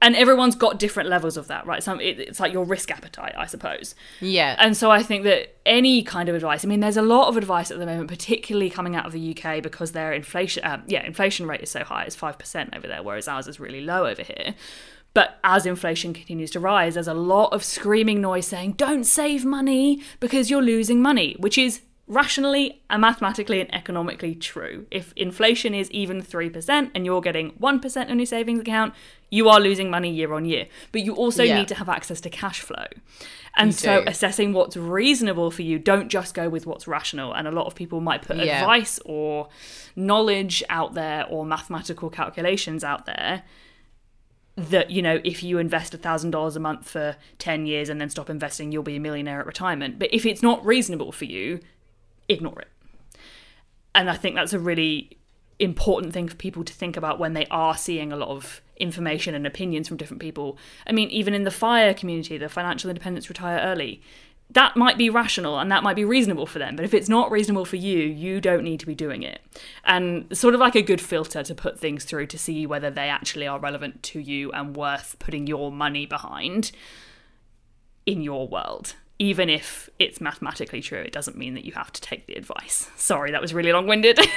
[0.00, 1.80] And everyone's got different levels of that, right?
[1.80, 3.94] Some it, it's like your risk appetite, I suppose.
[4.20, 7.28] yeah And so I think that any kind of advice, I mean, there's a lot
[7.28, 10.80] of advice at the moment, particularly coming out of the UK because their inflation, uh,
[10.88, 14.06] yeah, inflation rate is so high, it's 5% over there, whereas ours is really low
[14.06, 14.54] over here.
[15.14, 19.44] But as inflation continues to rise, there's a lot of screaming noise saying, don't save
[19.44, 21.82] money because you're losing money, which is
[22.12, 24.86] rationally and mathematically and economically true.
[24.90, 28.94] If inflation is even 3% and you're getting 1% on your savings account,
[29.30, 30.66] you are losing money year on year.
[30.92, 31.56] But you also Yeah.
[31.58, 32.86] need to have access to cash flow.
[33.56, 34.08] And You so do.
[34.08, 37.32] assessing what's reasonable for you, don't just go with what's rational.
[37.32, 38.60] And a lot of people might put Yeah.
[38.60, 39.48] advice or
[39.96, 43.42] knowledge out there or mathematical calculations out there
[44.54, 48.28] that you know if you invest $1000 a month for 10 years and then stop
[48.28, 51.58] investing you'll be a millionaire at retirement but if it's not reasonable for you
[52.32, 52.68] ignore it
[53.94, 55.18] and i think that's a really
[55.58, 59.34] important thing for people to think about when they are seeing a lot of information
[59.34, 60.58] and opinions from different people.
[60.86, 64.02] I mean, even in the FIRE community, the financial independence retire early,
[64.50, 66.76] that might be rational and that might be reasonable for them.
[66.76, 69.40] But if it's not reasonable for you, you don't need to be doing it.
[69.84, 73.08] And sort of like a good filter to put things through to see whether they
[73.08, 76.72] actually are relevant to you and worth putting your money behind
[78.04, 78.94] in your world.
[79.18, 82.90] Even if it's mathematically true, it doesn't mean that you have to take the advice.
[82.96, 84.18] Sorry, that was really long winded.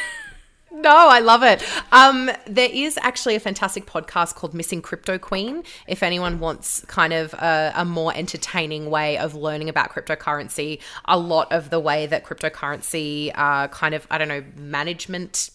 [0.76, 1.64] No, I love it.
[1.94, 5.64] Um, there is actually a fantastic podcast called Missing Crypto Queen.
[5.88, 11.18] If anyone wants kind of a, a, more entertaining way of learning about cryptocurrency, a
[11.18, 15.50] lot of the way that cryptocurrency uh, kind of, I don't know, management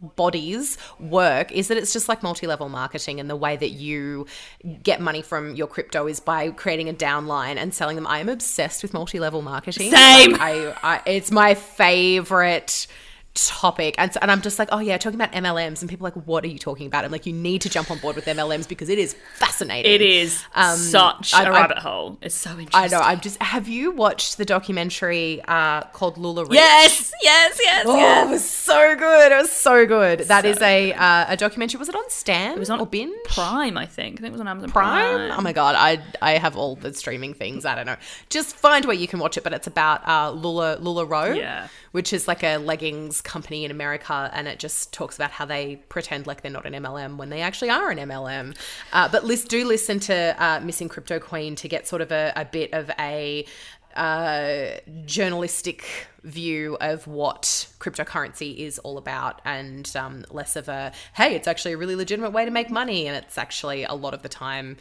[0.00, 4.26] bodies work is that it's just like multi-level marketing and the way that you
[4.82, 8.06] get money from your crypto is by creating a downline and selling them.
[8.06, 9.90] I am obsessed with multi-level marketing.
[9.90, 10.32] Same.
[10.32, 12.86] Like I, I it's my favorite
[13.36, 13.94] topic.
[13.98, 16.26] And, so, and i'm just like oh yeah talking about mlms and people are like
[16.26, 17.04] what are you talking about?
[17.04, 19.92] I'm like you need to jump on board with mlms because it is fascinating.
[19.92, 22.18] It is um, such a I, rabbit I, hole.
[22.22, 26.52] It's so interesting i know i'm just have you watched the documentary uh, called LuLaRich
[26.52, 28.26] yes yes yes oh yes.
[28.26, 30.20] it was so good it was so good.
[30.20, 31.78] That so is a uh, a documentary.
[31.78, 33.14] Was it on stan it was on or binge?
[33.24, 34.20] Prime i think.
[34.20, 35.38] I think it was on amazon prime, prime.
[35.38, 37.96] oh my god i i have all the streaming things i don't know.
[38.30, 41.68] Just find where you can watch it but it's about uh lula LuLaRoe yeah.
[41.92, 45.76] which is like a leggings company in America, and it just talks about how they
[45.90, 48.56] pretend like they're not an MLM when they actually are an MLM.
[48.92, 52.32] Uh, but list, do listen to uh, Missing Crypto Queen to get sort of a,
[52.36, 53.44] a bit of a
[53.96, 61.34] uh, journalistic view of what cryptocurrency is all about and um, less of a hey
[61.34, 64.22] it's actually a really legitimate way to make money and it's actually a lot of
[64.22, 64.76] the time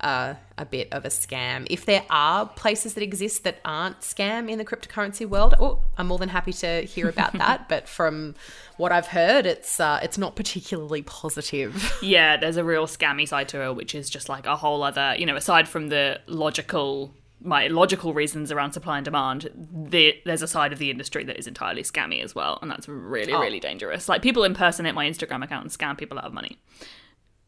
[0.00, 1.66] uh, a bit of a scam.
[1.70, 6.08] If there are places that exist that aren't scam in the cryptocurrency world, oh, I'm
[6.08, 7.68] more than happy to hear about that.
[7.68, 8.34] But from
[8.76, 11.96] what I've heard, it's uh, it's not particularly positive.
[12.02, 15.14] Yeah, there's a real scammy side to it, which is just like a whole other,
[15.18, 20.42] you know, aside from the logical my logical reasons around supply and demand, the, there's
[20.42, 23.40] a side of the industry that is entirely scammy as well, and that's really, oh.
[23.40, 24.08] really dangerous.
[24.08, 26.58] Like people impersonate my Instagram account and scam people out of money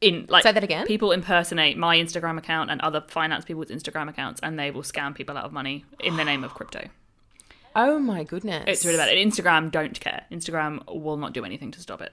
[0.02, 0.86] in like say that again?
[0.86, 5.14] people impersonate my instagram account and other finance people's instagram accounts and they will scam
[5.14, 6.88] people out of money in the name of crypto.
[7.74, 8.64] Oh my goodness.
[8.66, 9.08] It's really bad.
[9.08, 10.26] And instagram don't care.
[10.30, 12.12] Instagram will not do anything to stop it.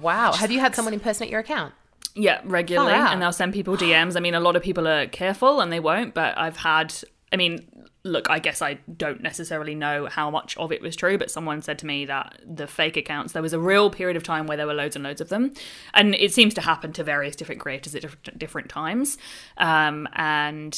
[0.00, 0.32] Wow.
[0.32, 1.74] Have you had someone impersonate your account?
[2.14, 2.92] Yeah regularly.
[2.92, 5.80] And they'll send people dms i mean a lot of people are careful and they
[5.80, 6.92] won't but i've had
[7.32, 7.66] i mean
[8.04, 11.62] look, I guess I don't necessarily know how much of it was true, but someone
[11.62, 14.56] said to me that the fake accounts, there was a real period of time where
[14.56, 15.52] there were loads and loads of them.
[15.94, 19.18] And it seems to happen to various different creators at different, different times.
[19.56, 20.76] Um, and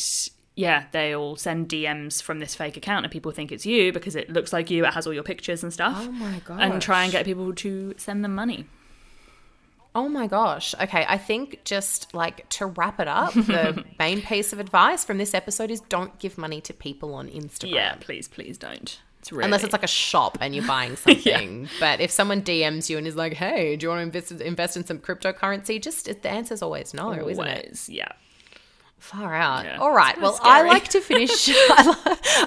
[0.54, 4.16] yeah, they all send DMs from this fake account and people think it's you because
[4.16, 5.96] it looks like you, it has all your pictures and stuff.
[6.06, 6.60] Oh my god.
[6.60, 8.66] And try and get people to send them money.
[9.94, 10.74] Oh my gosh.
[10.80, 15.18] Okay, I think just like to wrap it up, the main piece of advice from
[15.18, 17.74] this episode is don't give money to people on Instagram.
[17.74, 19.00] Yeah, please, please don't.
[19.20, 19.44] It's really...
[19.44, 21.62] Unless it's like a shop and you're buying something.
[21.62, 21.68] yeah.
[21.78, 24.76] But if someone DMs you and is like, "Hey, do you want to invest invest
[24.76, 27.88] in some cryptocurrency?" Just the answer is always no, always, isn't it?
[27.88, 28.12] Yeah.
[29.04, 29.66] Far out.
[29.66, 29.76] Yeah.
[29.76, 30.18] All right.
[30.18, 30.50] Well, scary.
[30.50, 31.50] I like to finish.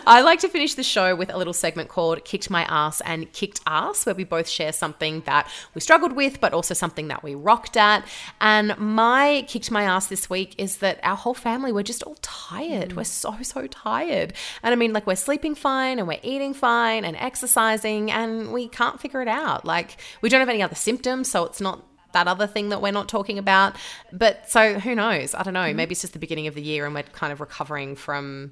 [0.08, 3.32] I, like to finish the show with a little segment called "Kicked My Ass" and
[3.32, 7.22] "Kicked Ass," where we both share something that we struggled with, but also something that
[7.22, 8.04] we rocked at.
[8.42, 12.18] And my kicked my ass this week is that our whole family we're just all
[12.24, 12.90] tired.
[12.90, 12.96] Mm.
[12.96, 14.34] We're so so tired,
[14.64, 18.68] and I mean, like we're sleeping fine and we're eating fine and exercising, and we
[18.68, 19.64] can't figure it out.
[19.64, 22.92] Like we don't have any other symptoms, so it's not that other thing that we're
[22.92, 23.76] not talking about.
[24.12, 25.36] But so who knows?
[25.36, 25.74] I don't know.
[25.74, 28.52] Maybe it's just the beginning of the year and we're kind of recovering from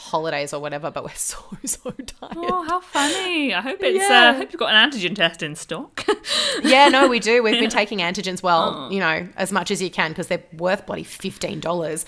[0.00, 2.36] holidays or whatever, but we're so so tired.
[2.36, 3.54] Oh, how funny!
[3.54, 3.98] I hope it's.
[3.98, 4.28] Yeah.
[4.28, 6.04] Uh, I hope you've got an antigen test in stock.
[6.62, 7.42] yeah, no, we do.
[7.42, 7.60] We've yeah.
[7.60, 8.42] been taking antigens.
[8.42, 8.90] Well, oh.
[8.90, 12.06] you know, as much as you can because they're worth bloody fifteen dollars,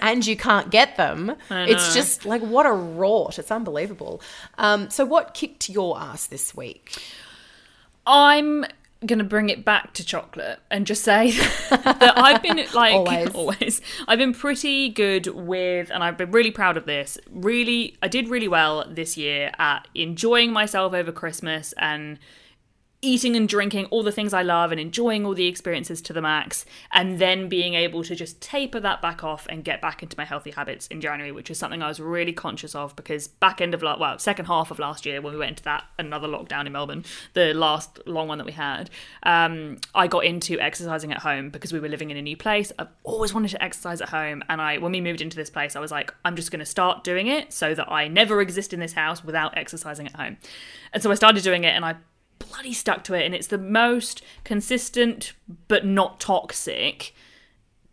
[0.00, 1.34] and you can't get them.
[1.50, 3.38] It's just like what a rot.
[3.38, 4.20] It's unbelievable.
[4.58, 6.96] Um, so, what kicked your ass this week?
[8.06, 8.64] I'm
[9.04, 11.30] going to bring it back to chocolate and just say
[11.70, 13.28] that I've been like always.
[13.34, 17.18] always I've been pretty good with and I've been really proud of this.
[17.30, 22.18] Really I did really well this year at enjoying myself over Christmas and
[23.02, 26.22] eating and drinking all the things I love and enjoying all the experiences to the
[26.22, 30.16] max, and then being able to just taper that back off and get back into
[30.16, 33.60] my healthy habits in January, which is something I was really conscious of because back
[33.60, 36.26] end of like well second half of last year when we went into that another
[36.26, 38.90] lockdown in Melbourne, the last long one that we had,
[39.22, 42.72] um, I got into exercising at home because we were living in a new place.
[42.78, 45.76] I've always wanted to exercise at home, and I when we moved into this place,
[45.76, 48.72] I was like, I'm just going to start doing it so that I never exist
[48.72, 50.38] in this house without exercising at home,
[50.92, 51.96] and so I started doing it, and I
[52.38, 55.32] bloody stuck to it, and it's the most consistent
[55.68, 57.14] but not toxic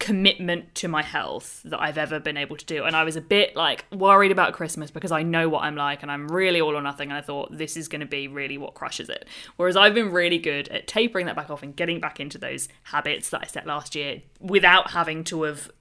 [0.04, 2.84] commitment to my health that I've ever been able to do.
[2.84, 6.02] And I was a bit like worried about Christmas because I know what I'm like
[6.02, 7.10] and I'm really all or nothing.
[7.10, 9.26] And I thought this is going to be really what crushes it.
[9.56, 12.68] Whereas I've been really good at tapering that back off and getting back into those
[12.84, 15.72] habits that I set last year without having to have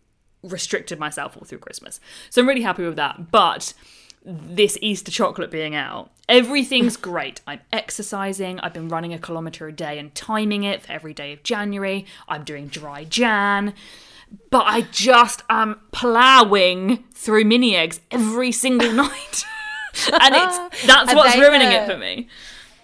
[0.44, 1.98] restricted myself all through Christmas.
[2.30, 3.32] So I'm really happy with that.
[3.32, 3.74] But
[4.24, 6.10] this Easter chocolate being out.
[6.28, 7.40] Everything's great.
[7.46, 8.60] I'm exercising.
[8.60, 12.06] I've been running a kilometre a day and timing it for every day of January.
[12.28, 13.74] I'm doing dry Jan.
[14.50, 19.44] But I just am ploughing through mini eggs every single night.
[20.12, 22.28] and it's that's what's ruining the- it for me.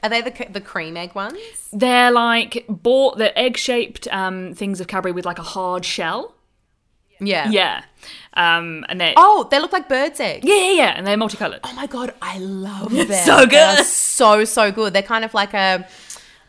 [0.02, 1.38] Are they the, the cream egg ones?
[1.72, 6.34] They're like bought the egg shaped um, things of Cadbury with like a hard shell.
[7.20, 7.50] Yeah.
[7.50, 7.82] Yeah.
[8.34, 10.46] Um, and they're Oh, they look like bird's eggs.
[10.46, 11.60] yeah, yeah, yeah, and they're multicolored.
[11.64, 13.08] Oh my god, I love them.
[13.24, 13.84] So They good.
[13.84, 14.92] so so good.
[14.92, 15.86] They're kind of like a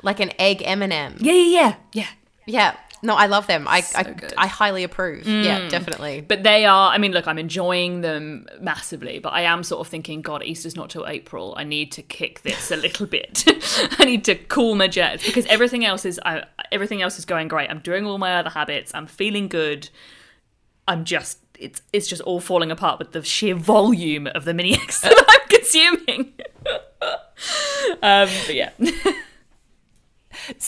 [0.03, 2.07] like an egg M and m Yeah, yeah, yeah, yeah.
[2.45, 2.75] Yeah.
[3.01, 3.65] No, I love them.
[3.65, 4.33] I I, good.
[4.37, 5.25] I highly approve.
[5.25, 6.19] Yeah, definitely.
[6.19, 9.87] But they are, I mean, look, I'm enjoying them massively, but I am sort of
[9.87, 11.53] thinking, God, Easter's not till April.
[11.55, 13.45] I need to kick this a little bit.
[13.99, 16.43] I need to cool my jets because everything else is, I,
[16.73, 17.69] everything else is going great.
[17.69, 18.91] I'm doing all my other habits.
[18.93, 19.89] I'm feeling good.
[20.89, 24.73] I'm just, it's, it's just all falling apart with the sheer volume of the Mini
[24.73, 26.33] Eggs that I'm consuming.
[28.01, 28.71] um, but yeah.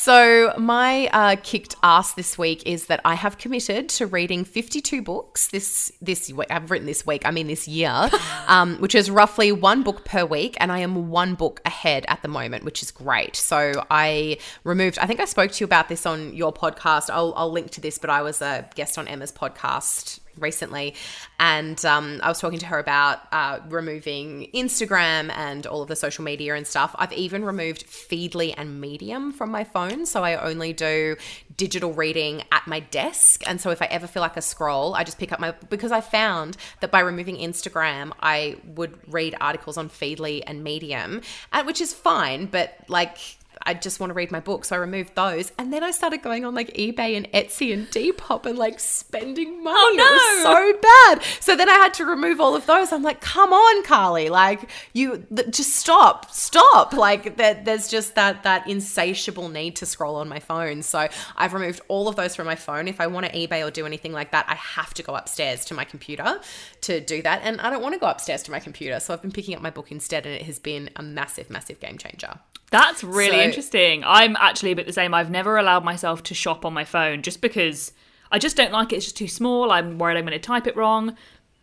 [0.02, 4.99] So my uh, kicked ass this week is that I have committed to reading 52
[5.04, 6.47] books this this week.
[6.49, 7.22] I've written this week.
[7.24, 8.10] I mean this year,
[8.47, 12.24] um, which is roughly one book per week, and I am one book ahead at
[12.24, 13.36] the moment, which is great.
[13.36, 14.97] So I removed.
[14.97, 17.12] I think I spoke to you about this on your podcast.
[17.12, 20.96] I'll, I'll link to this, but I was a guest on Emma's podcast recently,
[21.40, 25.96] and um, I was talking to her about uh, removing Instagram and all of the
[25.96, 26.96] social media and stuff.
[26.98, 31.16] I've even removed Feedly and Medium from my phone, so I only do
[31.58, 33.44] digital reading at my desk.
[33.48, 35.92] And so if I ever feel like a scroll, I just pick up my because
[35.92, 41.22] I found that by removing Instagram, I would read articles on Feedly and Medium,
[41.66, 43.18] which is fine, but like.
[43.66, 46.22] I just want to read my book, so I removed those, and then I started
[46.22, 49.76] going on like eBay and Etsy and Depop and like spending money.
[49.78, 50.53] Oh, It was no.
[50.53, 51.24] so bad.
[51.41, 52.91] So then I had to remove all of those.
[52.91, 56.93] I'm like, come on, Carly, like you th- just stop, stop.
[56.93, 60.82] Like that, there's just that that insatiable need to scroll on my phone.
[60.82, 62.88] So I've removed all of those from my phone.
[62.88, 65.66] If I want to eBay or do anything like that, I have to go upstairs
[65.66, 66.39] to my computer
[66.82, 68.99] to do that, and I don't want to go upstairs to my computer.
[68.99, 71.80] So I've been picking up my book instead, and it has been a massive, massive
[71.80, 72.39] game changer.
[72.72, 74.04] That's really So- interesting.
[74.06, 75.14] I'm actually a bit the same.
[75.14, 77.92] I've never allowed myself to shop on my phone just because
[78.32, 78.96] I just don't like it.
[78.98, 79.72] It's just too small.
[79.72, 81.16] I'm worried I'm going to type it wrong.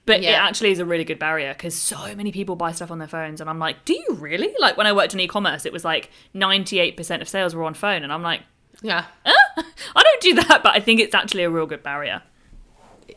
[0.05, 2.99] But it actually is a really good barrier because so many people buy stuff on
[2.99, 3.43] their phones.
[3.43, 4.55] And I'm like, do you really?
[4.59, 7.75] Like when I worked in e commerce, it was like 98% of sales were on
[7.75, 8.03] phone.
[8.05, 8.41] And I'm like,
[8.81, 9.05] Yeah.
[9.27, 12.23] I don't do that, but I think it's actually a real good barrier.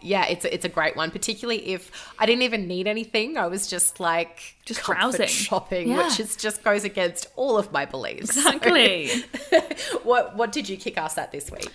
[0.01, 3.37] Yeah, it's a, it's a great one, particularly if I didn't even need anything.
[3.37, 5.27] I was just like Just browsing.
[5.27, 6.07] shopping, Yeah.
[6.07, 8.33] which is just goes against all of my beliefs.
[8.35, 9.09] So, Exactly.
[10.03, 11.71] what what did you kick ass at this week?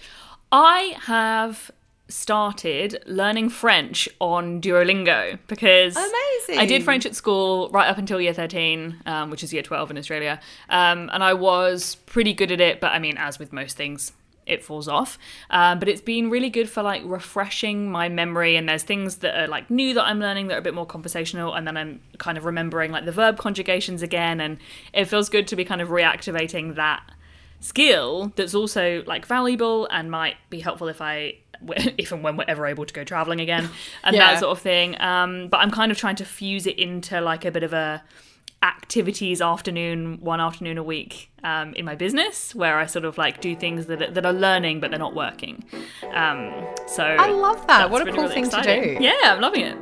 [0.53, 1.71] I have
[2.09, 6.59] started learning French on Duolingo because Amazing.
[6.63, 9.91] I did French at school right up until year 13, um, which is year 12
[9.91, 10.41] in Australia.
[10.69, 14.13] Um, and I was pretty good at it, but I mean, as with most things,
[14.47, 15.19] it falls off.
[15.51, 18.57] Um, but it's been really good for like refreshing my memory.
[18.57, 20.87] And there's things that are like new that I'm learning that are a bit more
[20.87, 21.53] conversational.
[21.55, 24.41] And then I'm kind of remembering like the verb conjugations again.
[24.41, 24.59] And
[24.93, 27.03] it feels good to be kind of reactivating that
[27.61, 31.39] skill that's also like valuable and might be helpful if I
[31.99, 33.71] if and when we're ever able to go traveling again
[34.05, 34.33] and Yeah.
[34.35, 37.47] that sort of thing um but I'm kind of trying to fuse it into like
[37.47, 38.03] a bit of a
[38.63, 43.41] activities afternoon one afternoon a week um, in my business where I sort of like
[43.41, 45.65] do things that are, that are learning but they're not working
[46.15, 47.91] um so I love that.
[47.91, 48.99] What a really, cool really thing to do.
[49.01, 49.77] yeah I'm loving it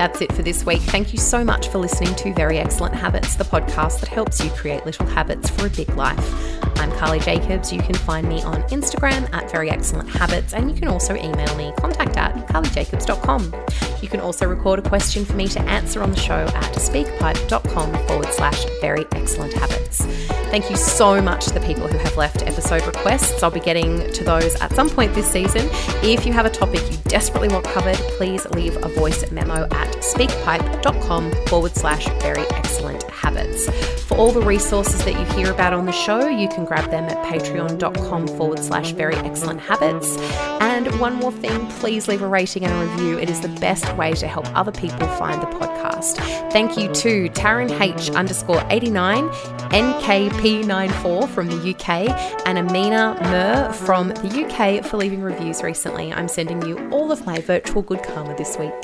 [0.00, 0.80] That's it for this week.
[0.80, 4.48] Thank you so much for listening to Very Excellent Habits, the podcast that helps you
[4.52, 6.58] create little habits for a big life.
[6.78, 7.70] I'm Carly Jacobs.
[7.70, 11.54] You can find me on Instagram at Very Excellent Habits, and you can also email
[11.54, 13.54] me contact at carlyjacobs.com.
[14.00, 18.06] You can also record a question for me to answer on the show at speakpipe.com
[18.06, 20.06] forward slash very excellent habits.
[20.50, 23.42] Thank you so much to the people who have left episode requests.
[23.42, 25.68] I'll be getting to those at some point this season.
[26.02, 29.89] If you have a topic you desperately want covered, please leave a voice memo at
[29.98, 33.68] speakpipe.com forward slash very excellent habits.
[34.10, 37.04] For all the resources that you hear about on the show, you can grab them
[37.04, 40.16] at patreon.com forward slash very excellent habits.
[40.60, 43.18] And one more thing, please leave a rating and a review.
[43.18, 46.16] It is the best way to help other people find the podcast.
[46.50, 52.10] Thank you to Taryn H underscore 89, NKP94 from the UK,
[52.48, 56.12] and Amina Mur from the UK for leaving reviews recently.
[56.12, 58.74] I'm sending you all of my virtual good karma this week.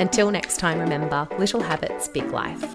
[0.00, 2.74] Until next time, remember little habits, big life.